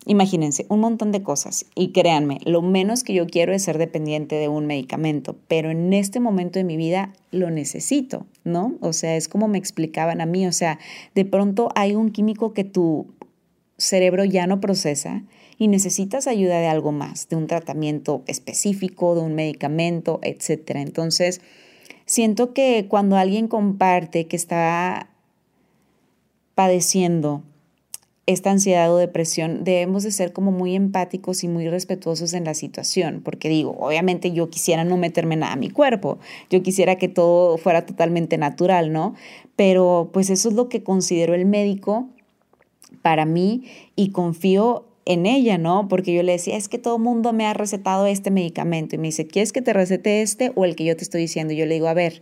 Imagínense, 0.05 0.65
un 0.69 0.79
montón 0.79 1.11
de 1.11 1.21
cosas. 1.21 1.65
Y 1.75 1.91
créanme, 1.91 2.39
lo 2.45 2.61
menos 2.61 3.03
que 3.03 3.13
yo 3.13 3.27
quiero 3.27 3.53
es 3.53 3.63
ser 3.63 3.77
dependiente 3.77 4.35
de 4.35 4.47
un 4.47 4.65
medicamento, 4.65 5.35
pero 5.47 5.71
en 5.71 5.93
este 5.93 6.19
momento 6.19 6.57
de 6.57 6.63
mi 6.63 6.77
vida 6.77 7.13
lo 7.31 7.51
necesito, 7.51 8.25
¿no? 8.43 8.75
O 8.81 8.93
sea, 8.93 9.17
es 9.17 9.27
como 9.27 9.47
me 9.47 9.57
explicaban 9.57 10.21
a 10.21 10.25
mí, 10.25 10.47
o 10.47 10.51
sea, 10.51 10.79
de 11.15 11.25
pronto 11.25 11.69
hay 11.75 11.95
un 11.95 12.11
químico 12.11 12.53
que 12.53 12.63
tu 12.63 13.07
cerebro 13.77 14.25
ya 14.25 14.47
no 14.47 14.59
procesa 14.59 15.23
y 15.57 15.67
necesitas 15.67 16.27
ayuda 16.27 16.59
de 16.59 16.67
algo 16.67 16.91
más, 16.91 17.27
de 17.27 17.35
un 17.35 17.47
tratamiento 17.47 18.23
específico, 18.27 19.15
de 19.15 19.21
un 19.21 19.35
medicamento, 19.35 20.19
etc. 20.23 20.71
Entonces, 20.75 21.41
siento 22.05 22.53
que 22.53 22.87
cuando 22.87 23.17
alguien 23.17 23.47
comparte 23.47 24.27
que 24.27 24.37
está 24.37 25.09
padeciendo 26.55 27.43
esta 28.29 28.51
ansiedad 28.51 28.93
o 28.93 28.97
depresión, 28.97 29.63
debemos 29.63 30.03
de 30.03 30.11
ser 30.11 30.33
como 30.33 30.51
muy 30.51 30.75
empáticos 30.75 31.43
y 31.43 31.47
muy 31.47 31.67
respetuosos 31.67 32.33
en 32.33 32.43
la 32.43 32.53
situación, 32.53 33.21
porque 33.23 33.49
digo, 33.49 33.75
obviamente 33.79 34.31
yo 34.31 34.51
quisiera 34.51 34.83
no 34.83 34.97
meterme 34.97 35.35
nada 35.35 35.53
a 35.53 35.55
mi 35.55 35.71
cuerpo, 35.71 36.19
yo 36.51 36.61
quisiera 36.61 36.95
que 36.97 37.07
todo 37.07 37.57
fuera 37.57 37.87
totalmente 37.87 38.37
natural, 38.37 38.93
¿no? 38.93 39.15
Pero 39.55 40.11
pues 40.13 40.29
eso 40.29 40.49
es 40.49 40.55
lo 40.55 40.69
que 40.69 40.83
considero 40.83 41.33
el 41.33 41.47
médico 41.47 42.07
para 43.01 43.25
mí 43.25 43.63
y 43.95 44.11
confío 44.11 44.85
en 45.05 45.25
ella, 45.25 45.57
¿no? 45.57 45.87
Porque 45.87 46.13
yo 46.13 46.21
le 46.21 46.33
decía, 46.33 46.55
es 46.55 46.69
que 46.69 46.77
todo 46.77 46.99
mundo 46.99 47.33
me 47.33 47.47
ha 47.47 47.55
recetado 47.55 48.05
este 48.05 48.29
medicamento 48.29 48.93
y 48.93 48.99
me 48.99 49.07
dice, 49.07 49.25
¿quieres 49.25 49.51
que 49.51 49.63
te 49.63 49.73
recete 49.73 50.21
este 50.21 50.51
o 50.53 50.65
el 50.65 50.75
que 50.75 50.85
yo 50.85 50.95
te 50.95 51.03
estoy 51.03 51.21
diciendo? 51.21 51.51
Yo 51.55 51.65
le 51.65 51.73
digo, 51.73 51.87
a 51.87 51.95
ver, 51.95 52.21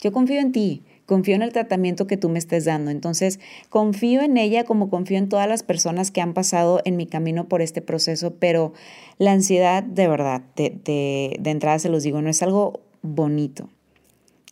yo 0.00 0.12
confío 0.12 0.38
en 0.38 0.52
ti, 0.52 0.84
confío 1.10 1.34
en 1.34 1.42
el 1.42 1.52
tratamiento 1.52 2.06
que 2.06 2.16
tú 2.16 2.28
me 2.28 2.38
estés 2.38 2.66
dando. 2.66 2.92
Entonces, 2.92 3.40
confío 3.68 4.22
en 4.22 4.36
ella 4.36 4.62
como 4.62 4.90
confío 4.90 5.18
en 5.18 5.28
todas 5.28 5.48
las 5.48 5.64
personas 5.64 6.12
que 6.12 6.20
han 6.20 6.34
pasado 6.34 6.80
en 6.84 6.96
mi 6.96 7.06
camino 7.06 7.48
por 7.48 7.62
este 7.62 7.82
proceso, 7.82 8.36
pero 8.38 8.74
la 9.18 9.32
ansiedad, 9.32 9.82
de 9.82 10.06
verdad, 10.06 10.42
de, 10.54 10.70
de, 10.84 11.36
de 11.40 11.50
entrada 11.50 11.80
se 11.80 11.88
los 11.88 12.04
digo, 12.04 12.22
no 12.22 12.30
es 12.30 12.44
algo 12.44 12.78
bonito. 13.02 13.68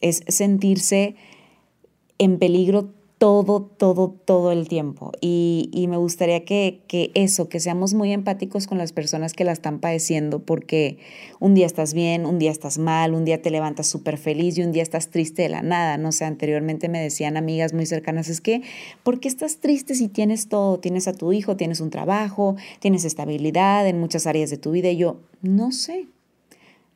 Es 0.00 0.24
sentirse 0.26 1.14
en 2.18 2.40
peligro 2.40 2.92
todo, 3.18 3.62
todo, 3.62 4.10
todo 4.24 4.52
el 4.52 4.68
tiempo. 4.68 5.10
Y, 5.20 5.70
y 5.72 5.88
me 5.88 5.96
gustaría 5.96 6.44
que, 6.44 6.82
que, 6.86 7.10
eso, 7.14 7.48
que 7.48 7.58
seamos 7.58 7.92
muy 7.92 8.12
empáticos 8.12 8.68
con 8.68 8.78
las 8.78 8.92
personas 8.92 9.32
que 9.32 9.44
la 9.44 9.52
están 9.52 9.80
padeciendo, 9.80 10.44
porque 10.44 10.98
un 11.40 11.54
día 11.54 11.66
estás 11.66 11.94
bien, 11.94 12.26
un 12.26 12.38
día 12.38 12.52
estás 12.52 12.78
mal, 12.78 13.14
un 13.14 13.24
día 13.24 13.42
te 13.42 13.50
levantas 13.50 13.88
súper 13.88 14.18
feliz 14.18 14.56
y 14.56 14.62
un 14.62 14.70
día 14.70 14.84
estás 14.84 15.08
triste 15.08 15.42
de 15.42 15.48
la 15.48 15.62
nada. 15.62 15.98
No 15.98 16.12
sé, 16.12 16.24
anteriormente 16.24 16.88
me 16.88 17.00
decían 17.00 17.36
amigas 17.36 17.74
muy 17.74 17.86
cercanas, 17.86 18.28
es 18.28 18.40
que, 18.40 18.62
¿por 19.02 19.18
qué 19.18 19.26
estás 19.26 19.58
triste 19.58 19.96
si 19.96 20.08
tienes 20.08 20.48
todo? 20.48 20.78
Tienes 20.78 21.08
a 21.08 21.12
tu 21.12 21.32
hijo, 21.32 21.56
tienes 21.56 21.80
un 21.80 21.90
trabajo, 21.90 22.54
tienes 22.78 23.04
estabilidad 23.04 23.86
en 23.88 23.98
muchas 23.98 24.26
áreas 24.28 24.50
de 24.50 24.58
tu 24.58 24.70
vida. 24.70 24.90
Y 24.90 24.96
yo, 24.96 25.20
no 25.42 25.72
sé, 25.72 26.06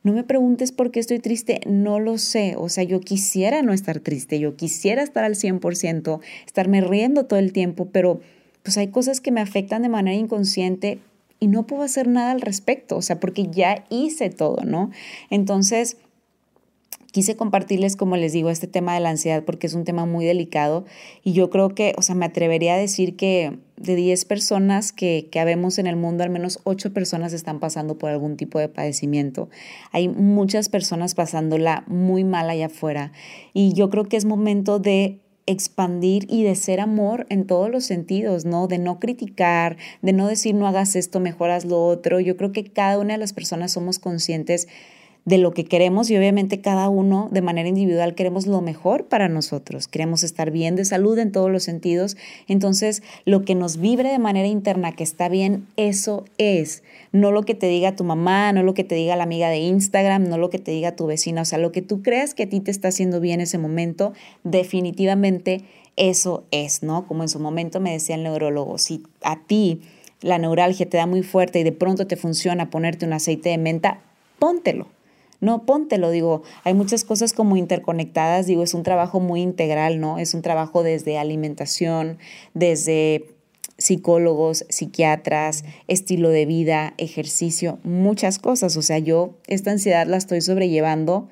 no 0.03 0.11
me 0.13 0.23
preguntes 0.23 0.71
por 0.71 0.91
qué 0.91 0.99
estoy 0.99 1.19
triste, 1.19 1.61
no 1.65 1.99
lo 1.99 2.17
sé. 2.17 2.55
O 2.57 2.69
sea, 2.69 2.83
yo 2.83 2.99
quisiera 2.99 3.61
no 3.61 3.73
estar 3.73 3.99
triste, 3.99 4.39
yo 4.39 4.55
quisiera 4.55 5.01
estar 5.01 5.23
al 5.23 5.35
100%, 5.35 6.19
estarme 6.45 6.81
riendo 6.81 7.25
todo 7.25 7.39
el 7.39 7.53
tiempo, 7.53 7.87
pero 7.91 8.19
pues 8.63 8.77
hay 8.77 8.89
cosas 8.89 9.21
que 9.21 9.31
me 9.31 9.41
afectan 9.41 9.81
de 9.81 9.89
manera 9.89 10.17
inconsciente 10.17 10.99
y 11.39 11.47
no 11.47 11.67
puedo 11.67 11.83
hacer 11.83 12.07
nada 12.07 12.31
al 12.31 12.41
respecto, 12.41 12.97
o 12.97 13.01
sea, 13.01 13.19
porque 13.19 13.47
ya 13.49 13.85
hice 13.89 14.29
todo, 14.29 14.63
¿no? 14.63 14.91
Entonces, 15.29 15.97
quise 17.13 17.35
compartirles, 17.37 17.95
como 17.95 18.17
les 18.17 18.33
digo, 18.33 18.49
este 18.49 18.65
tema 18.65 18.95
de 18.95 18.99
la 18.99 19.11
ansiedad 19.11 19.43
porque 19.45 19.67
es 19.67 19.75
un 19.75 19.85
tema 19.85 20.07
muy 20.07 20.25
delicado 20.25 20.83
y 21.23 21.33
yo 21.33 21.51
creo 21.51 21.69
que, 21.75 21.93
o 21.95 22.01
sea, 22.01 22.15
me 22.15 22.25
atrevería 22.25 22.73
a 22.73 22.77
decir 22.77 23.15
que 23.15 23.59
de 23.77 23.95
10 23.95 24.25
personas 24.25 24.91
que, 24.91 25.29
que 25.31 25.39
habemos 25.39 25.77
en 25.77 25.85
el 25.85 25.95
mundo, 25.95 26.23
al 26.23 26.31
menos 26.31 26.59
8 26.63 26.91
personas 26.91 27.31
están 27.31 27.59
pasando 27.59 27.99
por 27.99 28.09
algún 28.09 28.35
tipo 28.35 28.57
de 28.57 28.67
padecimiento. 28.67 29.47
Hay 29.91 30.07
muchas 30.09 30.69
personas 30.69 31.13
pasándola 31.13 31.83
muy 31.85 32.23
mal 32.23 32.49
allá 32.49 32.65
afuera 32.65 33.11
y 33.53 33.73
yo 33.73 33.91
creo 33.91 34.05
que 34.05 34.17
es 34.17 34.25
momento 34.25 34.79
de 34.79 35.19
expandir 35.45 36.25
y 36.29 36.41
de 36.43 36.55
ser 36.55 36.79
amor 36.79 37.27
en 37.29 37.45
todos 37.45 37.69
los 37.69 37.85
sentidos, 37.85 38.43
¿no? 38.43 38.67
De 38.67 38.79
no 38.79 38.99
criticar, 38.99 39.77
de 40.01 40.13
no 40.13 40.27
decir 40.27 40.55
no 40.55 40.67
hagas 40.67 40.95
esto, 40.95 41.19
mejoras 41.19 41.65
lo 41.65 41.85
otro. 41.85 42.19
Yo 42.19 42.37
creo 42.37 42.51
que 42.51 42.63
cada 42.63 42.97
una 42.97 43.13
de 43.13 43.19
las 43.19 43.33
personas 43.33 43.71
somos 43.71 43.99
conscientes 43.99 44.67
de 45.25 45.37
lo 45.37 45.51
que 45.51 45.63
queremos 45.63 46.09
y 46.09 46.17
obviamente 46.17 46.59
cada 46.59 46.89
uno 46.89 47.29
de 47.31 47.41
manera 47.41 47.69
individual 47.69 48.13
queremos 48.13 48.45
lo 48.45 48.61
mejor 48.61 49.05
para 49.05 49.29
nosotros, 49.29 49.87
queremos 49.87 50.23
estar 50.23 50.51
bien 50.51 50.75
de 50.75 50.83
salud 50.83 51.17
en 51.17 51.31
todos 51.31 51.49
los 51.49 51.63
sentidos, 51.63 52.17
entonces 52.47 53.03
lo 53.25 53.45
que 53.45 53.55
nos 53.55 53.77
vibre 53.77 54.09
de 54.09 54.19
manera 54.19 54.47
interna 54.47 54.91
que 54.91 55.03
está 55.03 55.29
bien, 55.29 55.65
eso 55.77 56.25
es, 56.37 56.83
no 57.11 57.31
lo 57.31 57.43
que 57.43 57.55
te 57.55 57.67
diga 57.67 57.95
tu 57.95 58.03
mamá, 58.03 58.51
no 58.51 58.63
lo 58.63 58.73
que 58.73 58.83
te 58.83 58.95
diga 58.95 59.15
la 59.15 59.23
amiga 59.23 59.49
de 59.49 59.59
Instagram, 59.59 60.27
no 60.27 60.37
lo 60.37 60.49
que 60.49 60.59
te 60.59 60.71
diga 60.71 60.95
tu 60.95 61.05
vecina, 61.05 61.43
o 61.43 61.45
sea, 61.45 61.57
lo 61.57 61.71
que 61.71 61.81
tú 61.81 62.01
creas 62.01 62.33
que 62.33 62.43
a 62.43 62.49
ti 62.49 62.59
te 62.59 62.71
está 62.71 62.89
haciendo 62.89 63.19
bien 63.19 63.39
ese 63.39 63.57
momento, 63.57 64.13
definitivamente 64.43 65.63
eso 65.95 66.43
es, 66.51 66.83
¿no? 66.83 67.07
Como 67.07 67.23
en 67.23 67.29
su 67.29 67.39
momento 67.39 67.79
me 67.79 67.91
decía 67.91 68.15
el 68.15 68.23
neurólogo, 68.23 68.77
si 68.77 69.03
a 69.21 69.39
ti 69.45 69.81
la 70.21 70.37
neuralgia 70.37 70.89
te 70.89 70.97
da 70.97 71.05
muy 71.05 71.21
fuerte 71.21 71.59
y 71.59 71.63
de 71.63 71.71
pronto 71.71 72.07
te 72.07 72.15
funciona 72.15 72.69
ponerte 72.69 73.05
un 73.05 73.13
aceite 73.13 73.49
de 73.49 73.57
menta, 73.57 73.99
póntelo. 74.39 74.87
No, 75.43 75.65
póntelo, 75.65 76.09
digo, 76.09 76.43
hay 76.63 76.73
muchas 76.73 77.03
cosas 77.03 77.33
como 77.33 77.57
interconectadas, 77.57 78.47
digo, 78.47 78.63
es 78.63 78.73
un 78.73 78.83
trabajo 78.83 79.19
muy 79.19 79.41
integral, 79.41 79.99
¿no? 79.99 80.17
Es 80.17 80.33
un 80.33 80.41
trabajo 80.41 80.83
desde 80.83 81.17
alimentación, 81.17 82.17
desde 82.53 83.25
psicólogos, 83.77 84.65
psiquiatras, 84.69 85.65
estilo 85.89 86.29
de 86.29 86.45
vida, 86.45 86.93
ejercicio, 86.97 87.79
muchas 87.83 88.39
cosas. 88.39 88.77
O 88.77 88.81
sea, 88.81 88.99
yo 88.99 89.33
esta 89.47 89.71
ansiedad 89.71 90.07
la 90.07 90.15
estoy 90.15 90.39
sobrellevando 90.39 91.27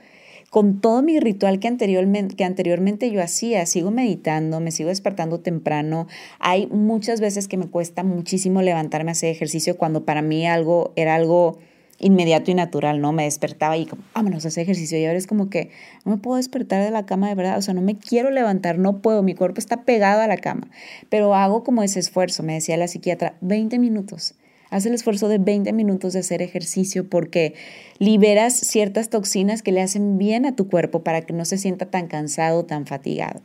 con 0.50 0.82
todo 0.82 1.02
mi 1.02 1.18
ritual 1.22 1.60
que 1.60 1.70
anteriormente, 1.70 2.36
que 2.36 2.44
anteriormente 2.44 3.10
yo 3.12 3.24
hacía. 3.24 3.66
Sigo 3.66 3.92
meditando, 3.92 4.60
me 4.60 4.72
sigo 4.72 4.90
despertando 4.90 5.40
temprano. 5.40 6.08
Hay 6.40 6.68
muchas 6.68 7.22
veces 7.22 7.48
que 7.48 7.56
me 7.56 7.70
cuesta 7.70 8.04
muchísimo 8.04 8.62
levantarme 8.62 9.12
a 9.12 9.14
hacer 9.14 9.30
ejercicio 9.30 9.78
cuando 9.78 10.04
para 10.04 10.22
mí 10.22 10.46
algo 10.46 10.92
era 10.98 11.16
algo 11.16 11.60
inmediato 12.02 12.52
y 12.52 12.54
natural, 12.54 13.00
¿no? 13.00 13.12
Me 13.12 13.24
despertaba 13.24 13.78
y 13.78 13.86
como, 13.86 14.04
vámonos 14.14 14.46
a 14.46 14.50
hacer 14.50 14.64
ejercicio. 14.64 14.98
Y 14.98 15.06
ahora 15.06 15.18
es 15.18 15.28
como 15.28 15.50
que 15.50 15.72
no 16.06 16.12
me 16.14 16.18
puedo 16.18 16.38
despertar 16.38 16.84
de 16.84 16.92
la 16.92 17.06
cama 17.06 17.30
de 17.30 17.36
verdad, 17.36 17.58
o 17.58 17.62
sea, 17.62 17.74
no 17.74 17.82
me 17.82 17.98
quiero 17.98 18.32
levantar, 18.32 18.78
no 18.78 19.02
puedo, 19.02 19.24
mi 19.24 19.36
cuerpo 19.36 19.60
está 19.60 19.84
pegado 19.84 20.22
a 20.22 20.28
la 20.28 20.38
cama. 20.38 20.70
Pero 21.10 21.36
hago 21.36 21.64
como 21.64 21.84
ese 21.84 22.00
esfuerzo, 22.00 22.44
me 22.44 22.54
decía 22.54 22.78
la 22.78 22.88
psiquiatra, 22.88 23.36
20 23.42 23.80
minutos. 23.80 24.36
Haz 24.72 24.86
el 24.86 24.94
esfuerzo 24.94 25.28
de 25.28 25.38
20 25.38 25.74
minutos 25.74 26.14
de 26.14 26.20
hacer 26.20 26.42
ejercicio 26.42 27.10
porque 27.10 27.56
liberas 28.00 28.54
ciertas 28.54 29.10
toxinas 29.10 29.62
que 29.62 29.74
le 29.74 29.82
hacen 29.82 30.18
bien 30.18 30.46
a 30.46 30.56
tu 30.56 30.70
cuerpo 30.70 31.04
para 31.04 31.22
que 31.22 31.34
no 31.34 31.44
se 31.44 31.58
sienta 31.58 31.88
tan 31.88 32.08
cansado, 32.08 32.64
tan 32.64 32.86
fatigado. 32.86 33.42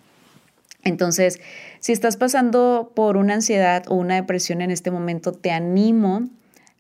Entonces, 0.85 1.41
si 1.81 1.91
estás 1.91 2.17
pasando 2.17 2.93
por 2.95 3.17
una 3.17 3.35
ansiedad 3.35 3.83
o 3.89 3.97
una 3.97 4.15
depresión 4.15 4.63
en 4.63 4.71
este 4.71 4.93
momento, 4.93 5.33
te 5.33 5.51
animo 5.51 6.29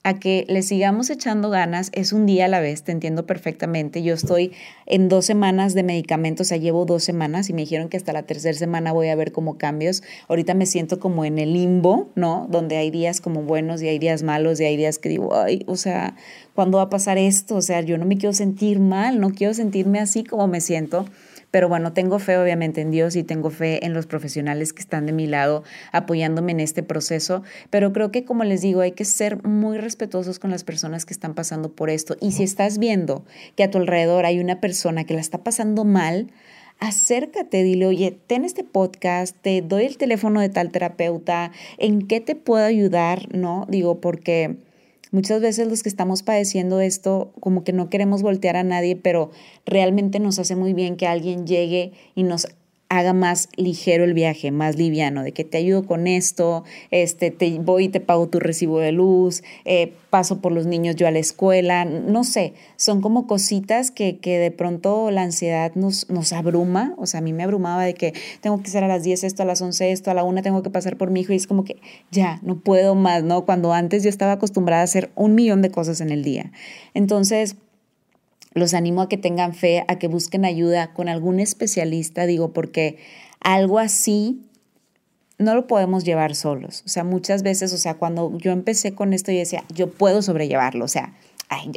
a 0.07 0.21
que 0.21 0.45
le 0.49 0.63
sigamos 0.63 1.11
echando 1.11 1.51
ganas. 1.51 1.91
Es 1.93 2.13
un 2.13 2.27
día 2.27 2.45
a 2.45 2.49
la 2.49 2.61
vez, 2.61 2.85
te 2.85 2.93
entiendo 2.93 3.27
perfectamente. 3.27 4.05
Yo 4.05 4.15
estoy 4.15 4.53
en 4.87 5.09
dos 5.09 5.27
semanas 5.27 5.75
de 5.75 5.83
medicamentos, 5.83 6.47
o 6.47 6.49
sea, 6.49 6.59
llevo 6.59 6.85
dos 6.85 7.03
semanas 7.03 7.51
y 7.51 7.53
me 7.53 7.63
dijeron 7.63 7.89
que 7.89 7.97
hasta 7.97 8.13
la 8.13 8.23
tercera 8.23 8.57
semana 8.57 8.93
voy 8.93 9.09
a 9.09 9.17
ver 9.17 9.33
como 9.33 9.59
cambios. 9.59 10.05
Ahorita 10.29 10.55
me 10.55 10.67
siento 10.67 11.01
como 11.01 11.25
en 11.25 11.41
el 11.41 11.55
limbo, 11.55 12.09
¿no? 12.15 12.47
Donde 12.49 12.77
hay 12.77 12.93
días 12.93 13.21
como 13.21 13.43
buenos 13.43 13.83
y 13.83 13.89
hay 13.89 13.99
días 13.99 14.23
malos 14.23 14.61
y 14.61 14.67
hay 14.67 14.77
días 14.77 14.99
que 14.99 15.09
digo, 15.09 15.35
ay, 15.35 15.65
o 15.67 15.75
sea, 15.75 16.15
¿cuándo 16.55 16.79
va 16.79 16.85
a 16.85 16.89
pasar 16.89 17.19
esto? 17.19 17.57
O 17.57 17.63
sea, 17.63 17.81
yo 17.81 17.99
no 17.99 18.05
me 18.05 18.17
quiero 18.17 18.33
sentir 18.33 18.79
mal, 18.79 19.19
no 19.19 19.31
quiero 19.31 19.55
sentirme 19.55 19.99
así 19.99 20.23
como 20.23 20.47
me 20.47 20.61
siento. 20.61 21.05
Pero 21.57 21.71
bueno, 21.71 21.95
tengo 21.95 22.19
fe 22.19 22.37
obviamente 22.37 22.83
en 22.83 22.91
Dios 22.91 23.17
y 23.17 23.23
tengo 23.23 23.49
fe 23.49 23.87
en 23.87 23.95
los 23.95 24.05
profesionales 24.05 24.75
que 24.75 24.83
están 24.83 25.07
de 25.07 25.15
mi 25.15 25.27
lado 25.27 25.65
apoyándome 25.91 26.53
en 26.53 26.61
este 26.61 26.83
proceso. 26.83 27.43
Pero 27.71 27.95
creo 27.95 28.11
que 28.13 28.27
como 28.27 28.45
les 28.45 28.61
digo, 28.61 28.83
hay 28.83 28.93
que 28.93 29.07
ser 29.07 29.43
muy 29.43 29.79
respetuosos 29.79 30.39
con 30.39 30.51
las 30.51 30.65
personas 30.65 31.07
que 31.07 31.15
están 31.15 31.33
pasando 31.33 31.73
por 31.73 31.89
esto. 31.89 32.15
Y 32.21 32.33
si 32.33 32.43
estás 32.43 32.77
viendo 32.77 33.25
que 33.55 33.65
a 33.65 33.71
tu 33.71 33.79
alrededor 33.79 34.27
hay 34.27 34.39
una 34.39 34.61
persona 34.61 35.05
que 35.05 35.15
la 35.15 35.21
está 35.21 35.39
pasando 35.45 35.87
mal, 35.87 36.31
acércate, 36.79 37.63
dile, 37.63 37.87
oye, 37.87 38.19
ten 38.27 38.45
este 38.45 38.63
podcast, 38.63 39.35
te 39.41 39.63
doy 39.63 39.87
el 39.87 39.97
teléfono 39.97 40.43
de 40.43 40.51
tal 40.51 40.71
terapeuta, 40.71 41.53
¿en 41.79 42.07
qué 42.07 42.21
te 42.21 42.35
puedo 42.35 42.67
ayudar? 42.67 43.35
¿No? 43.35 43.65
Digo, 43.71 43.99
porque 44.03 44.57
Muchas 45.13 45.41
veces 45.41 45.69
los 45.69 45.83
que 45.83 45.89
estamos 45.89 46.23
padeciendo 46.23 46.81
esto, 46.81 47.33
como 47.41 47.63
que 47.63 47.73
no 47.73 47.89
queremos 47.89 48.23
voltear 48.23 48.57
a 48.57 48.65
nadie, 48.65 48.97
pero 48.97 49.31
realmente 49.65 50.19
nos 50.19 50.39
hace 50.39 50.57
muy 50.57 50.73
bien 50.73 50.97
que 50.97 51.07
alguien 51.07 51.47
llegue 51.47 51.93
y 52.15 52.25
nos 52.25 52.49
haga 52.89 53.13
más 53.13 53.49
ligero 53.57 54.05
el 54.05 54.15
viaje, 54.15 54.51
más 54.53 54.77
liviano, 54.77 55.23
de 55.23 55.33
que 55.33 55.45
te 55.45 55.59
ayudo 55.59 55.87
con 55.87 56.07
esto, 56.07 56.65
este, 56.91 57.31
te 57.31 57.59
voy 57.59 57.85
y 57.85 57.89
te 57.89 58.01
pago 58.01 58.29
tu 58.29 58.39
recibo 58.39 58.79
de 58.79 58.93
luz, 58.93 59.43
eh, 59.65 59.93
paso 60.11 60.41
por 60.41 60.53
los 60.53 60.67
niños 60.67 60.95
yo 60.95 61.09
a 61.09 61.11
la 61.11 61.19
escuela, 61.19 61.85
no 61.85 62.23
sé, 62.23 62.55
son 62.77 63.01
como 63.01 63.27
cositas 63.27 63.91
que, 63.91 64.19
que 64.19 64.39
de 64.39 64.51
pronto 64.51 65.11
la 65.11 65.23
ansiedad 65.23 65.73
nos, 65.75 66.09
nos 66.11 66.33
abruma, 66.33 66.95
o 66.97 67.07
sea, 67.07 67.19
a 67.19 67.23
mí 67.23 67.33
me 67.33 67.43
abrumaba 67.43 67.85
de 67.85 67.95
que 67.95 68.15
tengo 68.41 68.63
que 68.63 68.71
ser 68.71 68.85
a 68.85 68.89
las 68.89 69.03
10 69.03 69.25
esto, 69.25 69.43
a 69.43 69.47
las 69.47 69.61
11 69.61 69.91
esto, 69.91 70.11
a 70.11 70.15
la 70.15 70.23
1 70.23 70.43
tengo 70.43 70.63
que 70.63 70.71
pasar 70.71 70.97
por 70.97 71.11
mi 71.11 71.21
hijo 71.21 71.33
y 71.33 71.37
es 71.37 71.47
como 71.47 71.65
que 71.65 71.81
ya, 72.13 72.39
no 72.43 72.61
puedo 72.61 72.95
más, 72.95 73.25
¿no? 73.25 73.45
Cuando 73.45 73.73
antes 73.73 74.05
yo 74.05 74.09
estaba 74.09 74.33
acostumbrada 74.33 74.83
a 74.83 74.85
hacer 74.85 75.11
un 75.17 75.35
millón 75.35 75.61
de 75.61 75.71
cosas 75.71 76.01
en 76.01 76.11
el 76.11 76.23
día. 76.23 76.53
Entonces, 76.95 77.57
los 78.57 78.73
animo 78.73 79.03
a 79.03 79.09
que 79.09 79.19
tengan 79.19 79.55
fe, 79.55 79.85
a 79.87 79.99
que 79.99 80.09
busquen 80.09 80.47
ayuda 80.47 80.95
con 80.95 81.09
algún 81.09 81.41
especialista, 81.41 82.25
digo, 82.25 82.53
porque 82.53 82.97
algo 83.41 83.79
así 83.79 84.41
no 85.39 85.55
lo 85.55 85.67
podemos 85.67 86.05
llevar 86.05 86.35
solos. 86.35 86.83
O 86.87 86.89
sea, 86.89 87.05
muchas 87.05 87.43
veces, 87.43 87.75
o 87.75 87.77
sea, 87.77 87.95
cuando 87.95 88.37
yo 88.39 88.53
empecé 88.53 88.95
con 88.95 89.13
esto, 89.13 89.31
yo 89.31 89.39
decía, 89.39 89.63
yo 89.75 89.91
puedo 89.91 90.23
sobrellevarlo. 90.23 90.87
O 90.87 90.89
sea, 90.89 91.15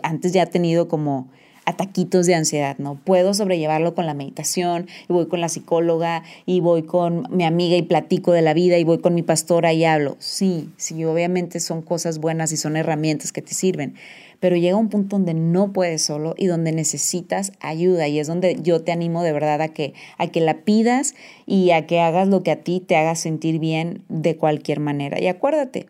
antes 0.03 0.31
ya 0.31 0.43
he 0.43 0.47
tenido 0.47 0.87
como 0.87 1.27
ataquitos 1.65 2.25
de 2.25 2.35
ansiedad, 2.35 2.77
¿no? 2.79 2.95
Puedo 2.95 3.33
sobrellevarlo 3.33 3.93
con 3.93 4.05
la 4.05 4.13
meditación, 4.13 4.87
y 5.07 5.13
voy 5.13 5.27
con 5.27 5.41
la 5.41 5.49
psicóloga, 5.49 6.23
y 6.45 6.61
voy 6.61 6.83
con 6.83 7.27
mi 7.29 7.43
amiga 7.43 7.75
y 7.75 7.81
platico 7.81 8.31
de 8.31 8.41
la 8.41 8.53
vida, 8.53 8.77
y 8.77 8.85
voy 8.85 8.99
con 8.99 9.13
mi 9.13 9.21
pastora 9.21 9.73
y 9.73 9.83
hablo. 9.83 10.15
Sí, 10.19 10.69
sí, 10.77 11.03
obviamente 11.03 11.59
son 11.59 11.81
cosas 11.81 12.19
buenas 12.19 12.53
y 12.53 12.57
son 12.57 12.77
herramientas 12.77 13.33
que 13.33 13.41
te 13.41 13.53
sirven, 13.53 13.95
pero 14.39 14.55
llega 14.55 14.77
un 14.77 14.89
punto 14.89 15.17
donde 15.17 15.33
no 15.33 15.73
puedes 15.73 16.01
solo 16.01 16.33
y 16.37 16.47
donde 16.47 16.71
necesitas 16.71 17.51
ayuda 17.59 18.07
y 18.07 18.19
es 18.19 18.27
donde 18.27 18.57
yo 18.61 18.81
te 18.81 18.91
animo 18.91 19.23
de 19.23 19.33
verdad 19.33 19.61
a 19.61 19.69
que, 19.69 19.93
a 20.17 20.27
que 20.27 20.41
la 20.41 20.63
pidas 20.63 21.13
y 21.45 21.71
a 21.71 21.85
que 21.87 21.99
hagas 21.99 22.27
lo 22.27 22.43
que 22.43 22.51
a 22.51 22.61
ti 22.61 22.79
te 22.79 22.95
haga 22.95 23.15
sentir 23.15 23.59
bien 23.59 24.03
de 24.09 24.37
cualquier 24.37 24.79
manera. 24.79 25.19
Y 25.19 25.27
acuérdate, 25.27 25.87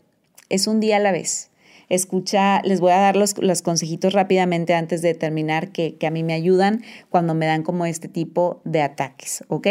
es 0.50 0.68
un 0.68 0.80
día 0.80 0.98
a 0.98 1.00
la 1.00 1.12
vez. 1.12 1.50
Escucha, 1.90 2.62
les 2.64 2.82
voy 2.82 2.92
a 2.92 3.00
dar 3.00 3.16
los, 3.16 3.38
los 3.40 3.62
consejitos 3.62 4.14
rápidamente 4.14 4.76
antes 4.76 5.02
de 5.02 5.16
terminar 5.16 5.72
que, 5.72 5.96
que 5.96 6.06
a 6.06 6.12
mí 6.12 6.24
me 6.24 6.34
ayudan 6.34 6.84
cuando 7.10 7.34
me 7.34 7.48
dan 7.48 7.64
como 7.64 7.86
este 7.86 8.08
tipo 8.08 8.62
de 8.64 8.82
ataques, 8.82 9.44
¿ok? 9.48 9.68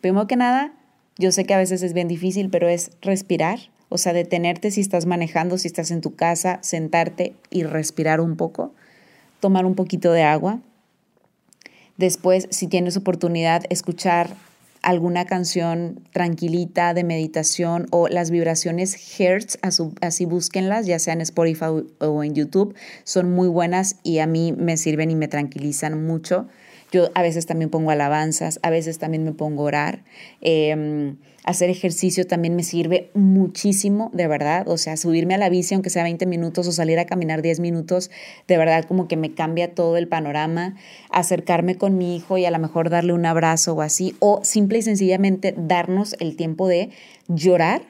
Primero 0.00 0.26
que 0.26 0.36
nada, 0.36 0.72
yo 1.16 1.30
sé 1.30 1.44
que 1.44 1.54
a 1.54 1.58
veces 1.58 1.82
es 1.82 1.92
bien 1.92 2.08
difícil, 2.08 2.50
pero 2.50 2.68
es 2.68 2.90
respirar, 3.00 3.60
o 3.94 3.98
sea, 3.98 4.12
detenerte 4.12 4.72
si 4.72 4.80
estás 4.80 5.06
manejando, 5.06 5.56
si 5.56 5.68
estás 5.68 5.92
en 5.92 6.00
tu 6.00 6.16
casa, 6.16 6.58
sentarte 6.62 7.32
y 7.48 7.62
respirar 7.62 8.20
un 8.20 8.36
poco, 8.36 8.74
tomar 9.38 9.66
un 9.66 9.76
poquito 9.76 10.10
de 10.10 10.24
agua. 10.24 10.58
Después, 11.96 12.48
si 12.50 12.66
tienes 12.66 12.96
oportunidad, 12.96 13.62
escuchar 13.70 14.34
alguna 14.82 15.26
canción 15.26 16.00
tranquilita 16.12 16.92
de 16.92 17.04
meditación 17.04 17.86
o 17.90 18.08
las 18.08 18.32
vibraciones 18.32 18.96
Hertz, 19.20 19.58
así 20.00 20.24
búsquenlas, 20.24 20.86
ya 20.86 20.98
sea 20.98 21.12
en 21.12 21.20
Spotify 21.20 21.86
o 22.00 22.24
en 22.24 22.34
YouTube, 22.34 22.74
son 23.04 23.30
muy 23.30 23.46
buenas 23.46 23.94
y 24.02 24.18
a 24.18 24.26
mí 24.26 24.50
me 24.50 24.76
sirven 24.76 25.12
y 25.12 25.14
me 25.14 25.28
tranquilizan 25.28 26.04
mucho. 26.04 26.48
Yo 26.90 27.10
a 27.14 27.22
veces 27.22 27.46
también 27.46 27.70
pongo 27.70 27.92
alabanzas, 27.92 28.58
a 28.62 28.70
veces 28.70 28.98
también 28.98 29.22
me 29.22 29.32
pongo 29.32 29.62
a 29.62 29.66
orar. 29.66 30.04
Em, 30.40 31.16
hacer 31.44 31.68
ejercicio 31.70 32.26
también 32.26 32.56
me 32.56 32.62
sirve 32.62 33.10
muchísimo, 33.14 34.10
de 34.14 34.26
verdad. 34.26 34.66
O 34.66 34.78
sea, 34.78 34.96
subirme 34.96 35.34
a 35.34 35.38
la 35.38 35.50
bici, 35.50 35.74
aunque 35.74 35.90
sea 35.90 36.02
20 36.02 36.26
minutos, 36.26 36.66
o 36.66 36.72
salir 36.72 36.98
a 36.98 37.04
caminar 37.04 37.42
10 37.42 37.60
minutos, 37.60 38.10
de 38.48 38.56
verdad 38.56 38.84
como 38.84 39.06
que 39.06 39.16
me 39.16 39.34
cambia 39.34 39.74
todo 39.74 39.96
el 39.96 40.08
panorama. 40.08 40.74
Acercarme 41.10 41.76
con 41.76 41.98
mi 41.98 42.16
hijo 42.16 42.38
y 42.38 42.46
a 42.46 42.50
lo 42.50 42.58
mejor 42.58 42.90
darle 42.90 43.12
un 43.12 43.26
abrazo 43.26 43.74
o 43.74 43.82
así. 43.82 44.16
O 44.18 44.40
simple 44.42 44.78
y 44.78 44.82
sencillamente 44.82 45.54
darnos 45.56 46.16
el 46.18 46.36
tiempo 46.36 46.66
de 46.66 46.90
llorar, 47.28 47.82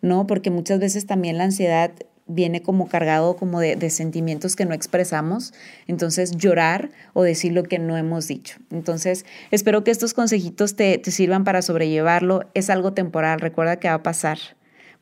¿no? 0.00 0.26
Porque 0.26 0.50
muchas 0.50 0.80
veces 0.80 1.06
también 1.06 1.36
la 1.36 1.44
ansiedad 1.44 1.92
viene 2.26 2.62
como 2.62 2.88
cargado 2.88 3.36
como 3.36 3.60
de, 3.60 3.90
sentimientos 3.90 4.56
que 4.56 4.64
no 4.64 4.74
expresamos, 4.74 5.52
entonces 5.86 6.36
llorar 6.36 6.90
o 7.12 7.22
decir 7.22 7.52
lo 7.52 7.64
que 7.64 7.78
no 7.78 7.96
hemos 7.96 8.28
dicho. 8.28 8.58
Entonces, 8.70 9.24
espero 9.50 9.84
que 9.84 9.90
estos 9.90 10.14
consejitos 10.14 10.76
te, 10.76 10.98
te 10.98 11.10
sirvan 11.10 11.44
para 11.44 11.62
sobrellevarlo. 11.62 12.48
Es 12.54 12.70
algo 12.70 12.92
temporal, 12.92 13.40
recuerda 13.40 13.76
que 13.76 13.88
va 13.88 13.94
a 13.94 14.02
pasar, 14.02 14.38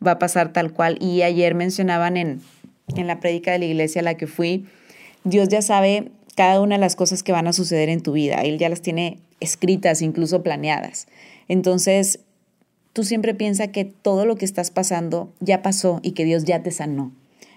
va 0.04 0.12
a 0.12 0.18
pasar 0.18 0.52
tal 0.52 0.72
cual. 0.72 0.98
Y 1.00 1.22
ayer 1.22 1.54
mencionaban 1.54 2.16
en, 2.16 2.40
en 2.96 3.06
la 3.06 3.20
prédica 3.20 3.52
de 3.52 3.58
la 3.60 3.66
iglesia 3.66 4.00
a 4.00 4.04
la 4.04 4.14
que 4.14 4.26
fui, 4.26 4.66
Dios 5.24 5.48
ya 5.48 5.62
sabe 5.62 6.10
cada 6.36 6.60
una 6.60 6.76
de 6.76 6.80
las 6.80 6.96
cosas 6.96 7.22
que 7.22 7.32
van 7.32 7.46
a 7.46 7.52
suceder 7.52 7.88
en 7.88 8.02
tu 8.02 8.12
vida, 8.12 8.40
Él 8.42 8.58
ya 8.58 8.68
las 8.68 8.80
tiene 8.80 9.18
escritas, 9.40 10.00
incluso 10.00 10.42
planeadas. 10.42 11.06
Entonces, 11.48 12.20
tú 12.92 13.04
siempre 13.04 13.34
piensa 13.34 13.68
que 13.68 13.84
todo 13.84 14.26
lo 14.26 14.36
que 14.36 14.44
estás 14.44 14.70
pasando 14.70 15.32
ya 15.40 15.62
pasó 15.62 16.00
y 16.02 16.12
que 16.12 16.24
Dios 16.24 16.44
ya 16.44 16.62
te 16.62 16.70
sanó. 16.70 17.12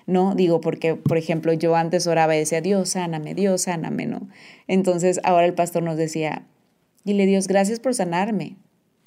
¿no? 0.06 0.36
Digo, 0.36 0.60
porque, 0.62 0.96
por 0.96 1.18
ejemplo, 1.18 1.54
yo 1.54 1.76
antes 1.76 2.08
oraba 2.08 2.36
y 2.36 2.40
decía, 2.40 2.62
Dios, 2.62 2.90
sáname, 2.90 3.36
Dios, 3.36 3.62
sáname, 3.64 4.06
¿no? 4.06 4.28
Entonces, 4.68 5.22
ahora 5.24 5.46
el 5.46 5.54
pastor 5.54 5.84
nos 5.84 5.96
decía, 5.96 6.46
dile, 7.06 7.26
Dios, 7.26 7.48
gracias 7.48 7.80
por 7.80 7.96
sanarme 7.96 8.58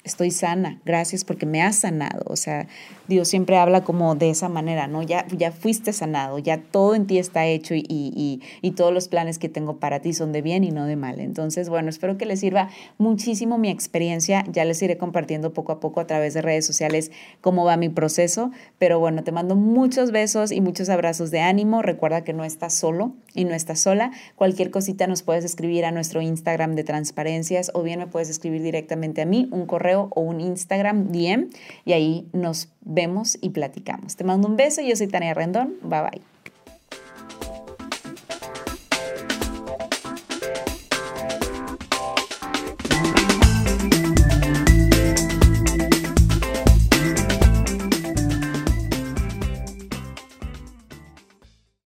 estoy 0.07 0.31
sana, 0.31 0.79
gracias 0.85 1.23
porque 1.23 1.45
me 1.45 1.61
has 1.61 1.77
sanado. 1.77 2.23
O 2.25 2.35
sea, 2.35 2.67
Dios 3.07 3.27
siempre 3.27 3.57
habla 3.57 3.83
como 3.83 4.15
de 4.15 4.29
esa 4.29 4.49
manera, 4.49 4.87
¿no? 4.87 5.03
Ya, 5.03 5.27
ya 5.27 5.51
fuiste 5.51 5.93
sanado, 5.93 6.39
ya 6.39 6.57
todo 6.57 6.95
en 6.95 7.05
ti 7.05 7.19
está 7.19 7.45
hecho 7.45 7.75
y, 7.75 7.85
y, 7.87 8.41
y, 8.61 8.71
todos 8.71 8.93
los 8.93 9.07
planes 9.07 9.39
que 9.39 9.49
tengo 9.49 9.77
para 9.77 9.99
ti 10.01 10.13
son 10.13 10.31
de 10.31 10.41
bien 10.41 10.63
y 10.63 10.71
no 10.71 10.85
de 10.85 10.95
mal. 10.95 11.19
Entonces, 11.19 11.69
bueno, 11.69 11.89
espero 11.89 12.17
que 12.17 12.25
les 12.25 12.39
sirva 12.39 12.69
muchísimo 12.97 13.57
mi 13.57 13.69
experiencia. 13.69 14.43
Ya 14.51 14.65
les 14.65 14.81
iré 14.81 14.97
compartiendo 14.97 15.53
poco 15.53 15.71
a 15.71 15.79
poco 15.79 15.99
a 15.99 16.07
través 16.07 16.33
de 16.33 16.41
redes 16.41 16.65
sociales 16.65 17.11
cómo 17.41 17.65
va 17.65 17.77
mi 17.77 17.89
proceso. 17.89 18.51
Pero 18.77 18.99
bueno, 18.99 19.23
te 19.23 19.31
mando 19.31 19.55
muchos 19.55 20.11
besos 20.11 20.51
y 20.51 20.61
muchos 20.61 20.89
abrazos 20.89 21.31
de 21.31 21.41
ánimo. 21.41 21.81
Recuerda 21.81 22.23
que 22.23 22.33
no 22.33 22.43
estás 22.43 22.73
solo 22.73 23.13
y 23.37 23.45
no 23.45 23.53
estás 23.53 23.79
sola. 23.79 24.11
Cualquier 24.35 24.71
cosita 24.71 25.07
nos 25.07 25.23
puedes 25.23 25.45
escribir 25.45 25.85
a 25.85 25.91
nuestro 25.91 26.21
Instagram 26.21 26.75
de 26.75 26.83
transparencias 26.83 27.71
o 27.73 27.83
bien 27.83 27.99
me 27.99 28.07
puedes 28.07 28.29
escribir 28.29 28.61
directamente 28.61 29.21
a 29.21 29.25
mí, 29.25 29.47
un 29.51 29.65
correo 29.65 30.09
o 30.15 30.21
un 30.21 30.41
Instagram 30.41 31.11
DM 31.11 31.47
y 31.85 31.93
ahí 31.93 32.27
nos 32.33 32.69
vemos 32.81 33.37
y 33.39 33.51
platicamos. 33.51 34.15
Te 34.15 34.23
mando 34.23 34.47
un 34.47 34.57
beso, 34.57 34.81
yo 34.81 34.95
soy 34.95 35.07
Tania 35.07 35.33
Rendón, 35.33 35.75
bye 35.83 36.01
bye. 36.01 36.36